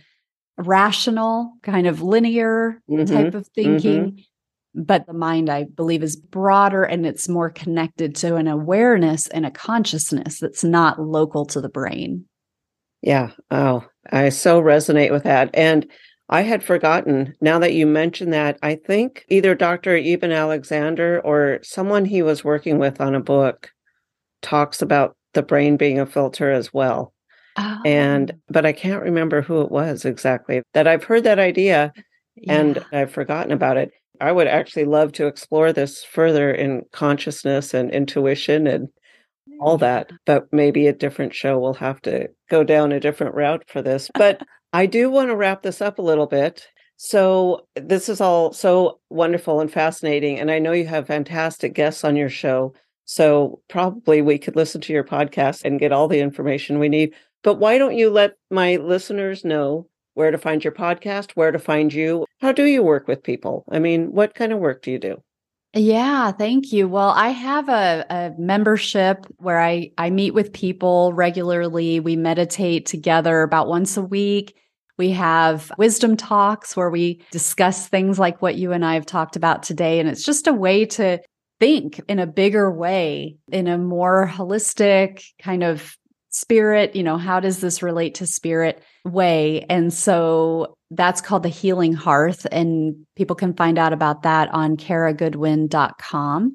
rational, 0.57 1.53
kind 1.63 1.87
of 1.87 2.01
linear 2.01 2.81
mm-hmm. 2.89 3.13
type 3.13 3.33
of 3.33 3.47
thinking. 3.47 4.11
Mm-hmm. 4.11 4.21
But 4.73 5.05
the 5.05 5.13
mind, 5.13 5.49
I 5.49 5.65
believe, 5.65 6.01
is 6.01 6.15
broader 6.15 6.83
and 6.83 7.05
it's 7.05 7.27
more 7.27 7.49
connected 7.49 8.15
to 8.17 8.35
an 8.37 8.47
awareness 8.47 9.27
and 9.27 9.45
a 9.45 9.51
consciousness 9.51 10.39
that's 10.39 10.63
not 10.63 11.01
local 11.01 11.45
to 11.47 11.59
the 11.59 11.69
brain. 11.69 12.25
Yeah. 13.01 13.31
Oh, 13.49 13.85
I 14.09 14.29
so 14.29 14.61
resonate 14.61 15.11
with 15.11 15.23
that. 15.23 15.49
And 15.53 15.91
I 16.31 16.41
had 16.41 16.63
forgotten 16.63 17.35
now 17.41 17.59
that 17.59 17.73
you 17.73 17.85
mentioned 17.85 18.31
that. 18.31 18.57
I 18.63 18.75
think 18.75 19.25
either 19.27 19.53
Dr. 19.53 19.97
Eben 19.97 20.31
Alexander 20.31 21.21
or 21.25 21.59
someone 21.61 22.05
he 22.05 22.21
was 22.21 22.43
working 22.43 22.79
with 22.79 23.01
on 23.01 23.13
a 23.13 23.19
book 23.19 23.69
talks 24.41 24.81
about 24.81 25.17
the 25.33 25.43
brain 25.43 25.75
being 25.75 25.99
a 25.99 26.05
filter 26.05 26.49
as 26.49 26.73
well. 26.73 27.13
Oh. 27.57 27.81
And, 27.85 28.33
but 28.49 28.65
I 28.65 28.71
can't 28.71 29.03
remember 29.03 29.41
who 29.41 29.61
it 29.61 29.71
was 29.71 30.05
exactly 30.05 30.61
that 30.73 30.87
I've 30.87 31.03
heard 31.03 31.25
that 31.25 31.39
idea 31.39 31.91
yeah. 32.35 32.53
and 32.53 32.85
I've 32.93 33.11
forgotten 33.11 33.51
about 33.51 33.75
it. 33.75 33.91
I 34.21 34.31
would 34.31 34.47
actually 34.47 34.85
love 34.85 35.11
to 35.13 35.27
explore 35.27 35.73
this 35.73 36.03
further 36.03 36.51
in 36.51 36.83
consciousness 36.93 37.73
and 37.73 37.91
intuition 37.91 38.67
and 38.67 38.87
all 39.59 39.77
that. 39.79 40.11
But 40.25 40.45
maybe 40.53 40.87
a 40.87 40.93
different 40.93 41.35
show 41.35 41.59
will 41.59 41.73
have 41.73 42.01
to 42.03 42.29
go 42.49 42.63
down 42.63 42.93
a 42.93 43.01
different 43.01 43.35
route 43.35 43.63
for 43.67 43.81
this. 43.81 44.09
But 44.13 44.41
I 44.73 44.85
do 44.85 45.09
want 45.09 45.29
to 45.29 45.35
wrap 45.35 45.63
this 45.63 45.81
up 45.81 45.99
a 45.99 46.03
little 46.03 46.27
bit. 46.27 46.67
So, 46.97 47.67
this 47.75 48.09
is 48.09 48.21
all 48.21 48.53
so 48.53 48.99
wonderful 49.09 49.59
and 49.59 49.71
fascinating. 49.71 50.39
And 50.39 50.51
I 50.51 50.59
know 50.59 50.71
you 50.71 50.85
have 50.85 51.07
fantastic 51.07 51.73
guests 51.73 52.03
on 52.03 52.15
your 52.15 52.29
show. 52.29 52.73
So, 53.05 53.61
probably 53.69 54.21
we 54.21 54.37
could 54.37 54.55
listen 54.55 54.81
to 54.81 54.93
your 54.93 55.03
podcast 55.03 55.65
and 55.65 55.79
get 55.79 55.91
all 55.91 56.07
the 56.07 56.19
information 56.19 56.79
we 56.79 56.89
need. 56.89 57.13
But 57.43 57.55
why 57.55 57.77
don't 57.77 57.97
you 57.97 58.09
let 58.11 58.35
my 58.51 58.75
listeners 58.75 59.43
know 59.43 59.87
where 60.13 60.31
to 60.31 60.37
find 60.37 60.63
your 60.63 60.73
podcast, 60.73 61.31
where 61.31 61.51
to 61.51 61.59
find 61.59 61.93
you. 61.93 62.25
How 62.39 62.51
do 62.51 62.65
you 62.65 62.83
work 62.83 63.07
with 63.07 63.23
people? 63.23 63.65
I 63.71 63.79
mean, 63.79 64.11
what 64.11 64.35
kind 64.35 64.51
of 64.51 64.59
work 64.59 64.83
do 64.83 64.91
you 64.91 64.99
do? 64.99 65.23
Yeah, 65.73 66.33
thank 66.33 66.73
you. 66.73 66.89
Well, 66.89 67.11
I 67.11 67.29
have 67.29 67.69
a, 67.69 68.05
a, 68.09 68.31
membership 68.37 69.25
where 69.37 69.61
I, 69.61 69.91
I 69.97 70.09
meet 70.09 70.33
with 70.33 70.51
people 70.51 71.13
regularly. 71.13 72.01
We 72.01 72.17
meditate 72.17 72.85
together 72.85 73.41
about 73.41 73.69
once 73.69 73.95
a 73.95 74.01
week. 74.01 74.57
We 75.01 75.09
have 75.13 75.71
wisdom 75.79 76.15
talks 76.15 76.77
where 76.77 76.91
we 76.91 77.23
discuss 77.31 77.87
things 77.87 78.19
like 78.19 78.39
what 78.39 78.53
you 78.53 78.71
and 78.71 78.85
I 78.85 78.93
have 78.93 79.07
talked 79.07 79.35
about 79.35 79.63
today. 79.63 79.99
And 79.99 80.07
it's 80.07 80.23
just 80.23 80.45
a 80.45 80.53
way 80.53 80.85
to 80.85 81.19
think 81.59 81.99
in 82.07 82.19
a 82.19 82.27
bigger 82.27 82.71
way, 82.71 83.37
in 83.51 83.65
a 83.65 83.79
more 83.79 84.31
holistic 84.31 85.23
kind 85.41 85.63
of 85.63 85.97
spirit, 86.29 86.95
you 86.95 87.01
know, 87.01 87.17
how 87.17 87.39
does 87.39 87.61
this 87.61 87.81
relate 87.81 88.13
to 88.13 88.27
spirit 88.27 88.83
way? 89.03 89.65
And 89.71 89.91
so 89.91 90.75
that's 90.91 91.19
called 91.19 91.41
the 91.41 91.49
Healing 91.49 91.93
Hearth. 91.93 92.45
And 92.51 93.07
people 93.15 93.35
can 93.35 93.55
find 93.55 93.79
out 93.79 93.93
about 93.93 94.21
that 94.21 94.53
on 94.53 94.77
karagoodwin.com. 94.77 96.53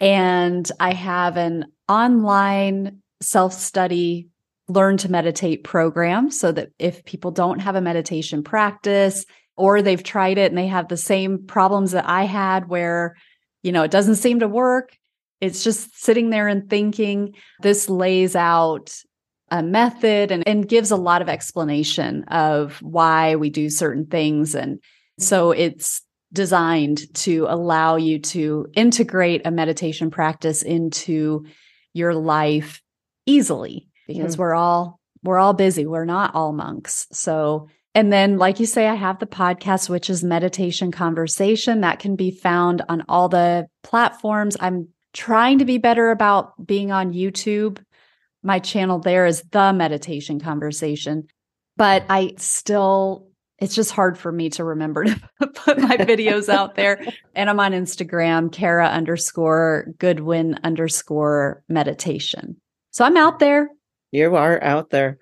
And 0.00 0.70
I 0.78 0.94
have 0.94 1.36
an 1.36 1.64
online 1.88 3.02
self 3.20 3.54
study 3.54 4.28
learn 4.68 4.98
to 4.98 5.10
meditate 5.10 5.64
program 5.64 6.30
so 6.30 6.52
that 6.52 6.68
if 6.78 7.04
people 7.04 7.30
don't 7.30 7.60
have 7.60 7.74
a 7.74 7.80
meditation 7.80 8.42
practice 8.42 9.24
or 9.56 9.82
they've 9.82 10.02
tried 10.02 10.38
it 10.38 10.52
and 10.52 10.58
they 10.58 10.66
have 10.66 10.88
the 10.88 10.96
same 10.96 11.46
problems 11.46 11.92
that 11.92 12.08
I 12.08 12.24
had 12.24 12.68
where, 12.68 13.16
you 13.62 13.72
know, 13.72 13.82
it 13.82 13.90
doesn't 13.90 14.16
seem 14.16 14.40
to 14.40 14.48
work, 14.48 14.96
it's 15.40 15.64
just 15.64 15.98
sitting 16.00 16.30
there 16.30 16.48
and 16.48 16.68
thinking. 16.68 17.34
This 17.62 17.88
lays 17.88 18.36
out 18.36 18.94
a 19.50 19.62
method 19.62 20.30
and, 20.30 20.46
and 20.46 20.68
gives 20.68 20.90
a 20.90 20.96
lot 20.96 21.22
of 21.22 21.28
explanation 21.28 22.24
of 22.24 22.78
why 22.82 23.36
we 23.36 23.48
do 23.48 23.70
certain 23.70 24.06
things. 24.06 24.54
And 24.54 24.80
so 25.18 25.52
it's 25.52 26.02
designed 26.32 27.02
to 27.14 27.46
allow 27.48 27.96
you 27.96 28.18
to 28.18 28.66
integrate 28.74 29.42
a 29.46 29.50
meditation 29.50 30.10
practice 30.10 30.62
into 30.62 31.46
your 31.94 32.14
life 32.14 32.82
easily 33.24 33.87
because 34.08 34.32
mm-hmm. 34.32 34.42
we're 34.42 34.54
all 34.54 34.98
we're 35.22 35.38
all 35.38 35.52
busy 35.52 35.86
we're 35.86 36.04
not 36.04 36.34
all 36.34 36.52
monks 36.52 37.06
so 37.12 37.68
and 37.94 38.12
then 38.12 38.38
like 38.38 38.58
you 38.58 38.66
say 38.66 38.88
i 38.88 38.94
have 38.94 39.20
the 39.20 39.26
podcast 39.26 39.88
which 39.88 40.10
is 40.10 40.24
meditation 40.24 40.90
conversation 40.90 41.82
that 41.82 42.00
can 42.00 42.16
be 42.16 42.32
found 42.32 42.82
on 42.88 43.04
all 43.08 43.28
the 43.28 43.68
platforms 43.84 44.56
i'm 44.58 44.88
trying 45.12 45.58
to 45.58 45.64
be 45.64 45.78
better 45.78 46.10
about 46.10 46.66
being 46.66 46.90
on 46.90 47.12
youtube 47.12 47.78
my 48.42 48.58
channel 48.58 48.98
there 48.98 49.26
is 49.26 49.42
the 49.52 49.72
meditation 49.72 50.40
conversation 50.40 51.26
but 51.76 52.04
i 52.08 52.32
still 52.38 53.28
it's 53.58 53.74
just 53.74 53.90
hard 53.90 54.16
for 54.16 54.30
me 54.30 54.50
to 54.50 54.64
remember 54.64 55.04
to 55.04 55.46
put 55.54 55.78
my 55.78 55.96
videos 55.96 56.48
out 56.48 56.74
there. 56.74 57.04
And 57.34 57.48
I'm 57.48 57.60
on 57.60 57.70
Instagram, 57.70 58.50
Kara 58.50 58.88
underscore 58.88 59.92
Goodwin 59.98 60.58
underscore 60.64 61.62
meditation. 61.68 62.56
So 62.90 63.04
I'm 63.04 63.16
out 63.16 63.38
there. 63.38 63.68
You 64.10 64.36
are 64.36 64.62
out 64.62 64.90
there. 64.90 65.18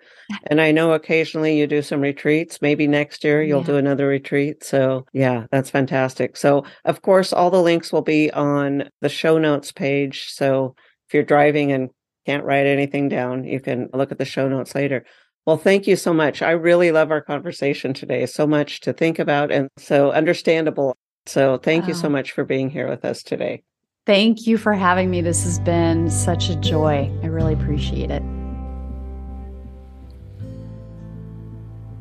And 0.49 0.61
I 0.61 0.73
know 0.73 0.93
occasionally 0.93 1.59
you 1.59 1.67
do 1.67 1.83
some 1.83 2.01
retreats. 2.01 2.63
Maybe 2.63 2.87
next 2.87 3.25
year 3.25 3.43
you'll 3.43 3.61
yeah. 3.61 3.67
do 3.67 3.77
another 3.77 4.07
retreat. 4.07 4.65
So, 4.65 5.07
yeah, 5.13 5.47
that's 5.51 5.71
fantastic. 5.71 6.37
So, 6.37 6.65
of 6.85 7.03
course, 7.03 7.33
all 7.33 7.51
the 7.51 7.63
links 7.63 7.93
will 7.93 8.03
be 8.03 8.31
on 8.33 8.89
the 9.01 9.09
show 9.09 9.39
notes 9.39 9.73
page. 9.73 10.27
So, 10.29 10.75
if 11.09 11.15
you're 11.15 11.23
driving 11.23 11.73
and 11.73 11.91
can't 12.27 12.45
write 12.45 12.67
anything 12.67 13.09
down, 13.09 13.45
you 13.45 13.61
can 13.61 13.89
look 13.93 14.13
at 14.13 14.19
the 14.19 14.25
show 14.25 14.49
notes 14.49 14.75
later. 14.75 15.05
Well, 15.47 15.57
thank 15.57 15.87
you 15.87 15.95
so 15.95 16.13
much. 16.13 16.43
I 16.43 16.51
really 16.51 16.91
love 16.91 17.13
our 17.13 17.21
conversation 17.21 17.95
today. 17.95 18.27
So 18.27 18.49
much 18.49 18.81
to 18.81 18.93
think 18.93 19.21
about 19.21 19.53
and 19.53 19.69
so 19.79 20.11
understandable. 20.11 20.97
So, 21.27 21.59
thank 21.59 21.83
wow. 21.83 21.89
you 21.89 21.95
so 21.95 22.09
much 22.09 22.33
for 22.33 22.45
being 22.45 22.71
here 22.71 22.89
with 22.89 23.05
us 23.05 23.23
today. 23.23 23.63
Thank 24.07 24.47
you 24.47 24.57
for 24.57 24.73
having 24.73 25.11
me. 25.11 25.21
This 25.21 25.43
has 25.43 25.59
been 25.59 26.11
such 26.11 26.49
a 26.49 26.55
joy. 26.57 27.11
I 27.25 27.27
really 27.27 27.55
appreciate 27.55 28.13
it. 28.13 28.23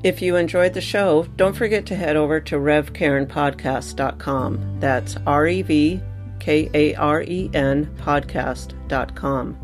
If 0.06 0.22
you 0.22 0.36
enjoyed 0.36 0.76
the 0.76 0.82
show, 0.82 1.24
don't 1.36 1.56
forget 1.56 1.88
to 1.88 1.95
head 1.95 2.16
over 2.16 2.39
to 2.39 2.58
revkarenpodcast.com. 2.58 4.80
That's 4.80 5.18
R 5.26 5.47
E 5.47 5.64
V 5.64 5.99
K 6.38 6.70
A 6.76 6.93
R 6.93 7.24
E 7.24 7.49
N 7.56 7.88
podcast.com. 7.97 9.58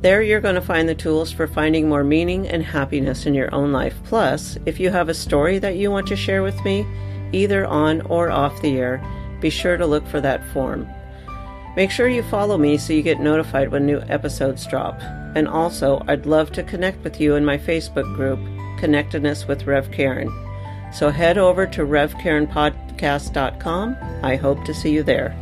There, 0.00 0.22
you're 0.22 0.40
going 0.40 0.56
to 0.56 0.60
find 0.60 0.88
the 0.88 0.94
tools 0.96 1.30
for 1.30 1.46
finding 1.46 1.88
more 1.88 2.02
meaning 2.02 2.48
and 2.48 2.64
happiness 2.64 3.26
in 3.26 3.34
your 3.34 3.54
own 3.54 3.70
life. 3.70 3.94
Plus, 4.02 4.58
if 4.66 4.80
you 4.80 4.90
have 4.90 5.08
a 5.08 5.14
story 5.14 5.60
that 5.60 5.76
you 5.76 5.92
want 5.92 6.08
to 6.08 6.16
share 6.16 6.42
with 6.42 6.64
me, 6.64 6.84
either 7.30 7.64
on 7.64 8.00
or 8.00 8.28
off 8.28 8.60
the 8.62 8.76
air, 8.76 9.00
be 9.40 9.50
sure 9.50 9.76
to 9.76 9.86
look 9.86 10.04
for 10.08 10.20
that 10.20 10.44
form. 10.48 10.88
Make 11.76 11.92
sure 11.92 12.08
you 12.08 12.24
follow 12.24 12.58
me 12.58 12.76
so 12.76 12.92
you 12.92 13.02
get 13.02 13.20
notified 13.20 13.70
when 13.70 13.86
new 13.86 14.00
episodes 14.08 14.66
drop. 14.66 15.00
And 15.36 15.46
also, 15.46 16.02
I'd 16.08 16.26
love 16.26 16.50
to 16.52 16.64
connect 16.64 17.04
with 17.04 17.20
you 17.20 17.36
in 17.36 17.44
my 17.44 17.56
Facebook 17.56 18.12
group, 18.16 18.40
Connectedness 18.80 19.46
with 19.46 19.66
Rev 19.66 19.92
Karen. 19.92 20.28
So 20.92 21.10
head 21.10 21.38
over 21.38 21.64
to 21.66 21.82
revkarenpodcast.com. 21.82 23.96
I 24.22 24.36
hope 24.36 24.64
to 24.64 24.74
see 24.74 24.90
you 24.90 25.04
there. 25.04 25.36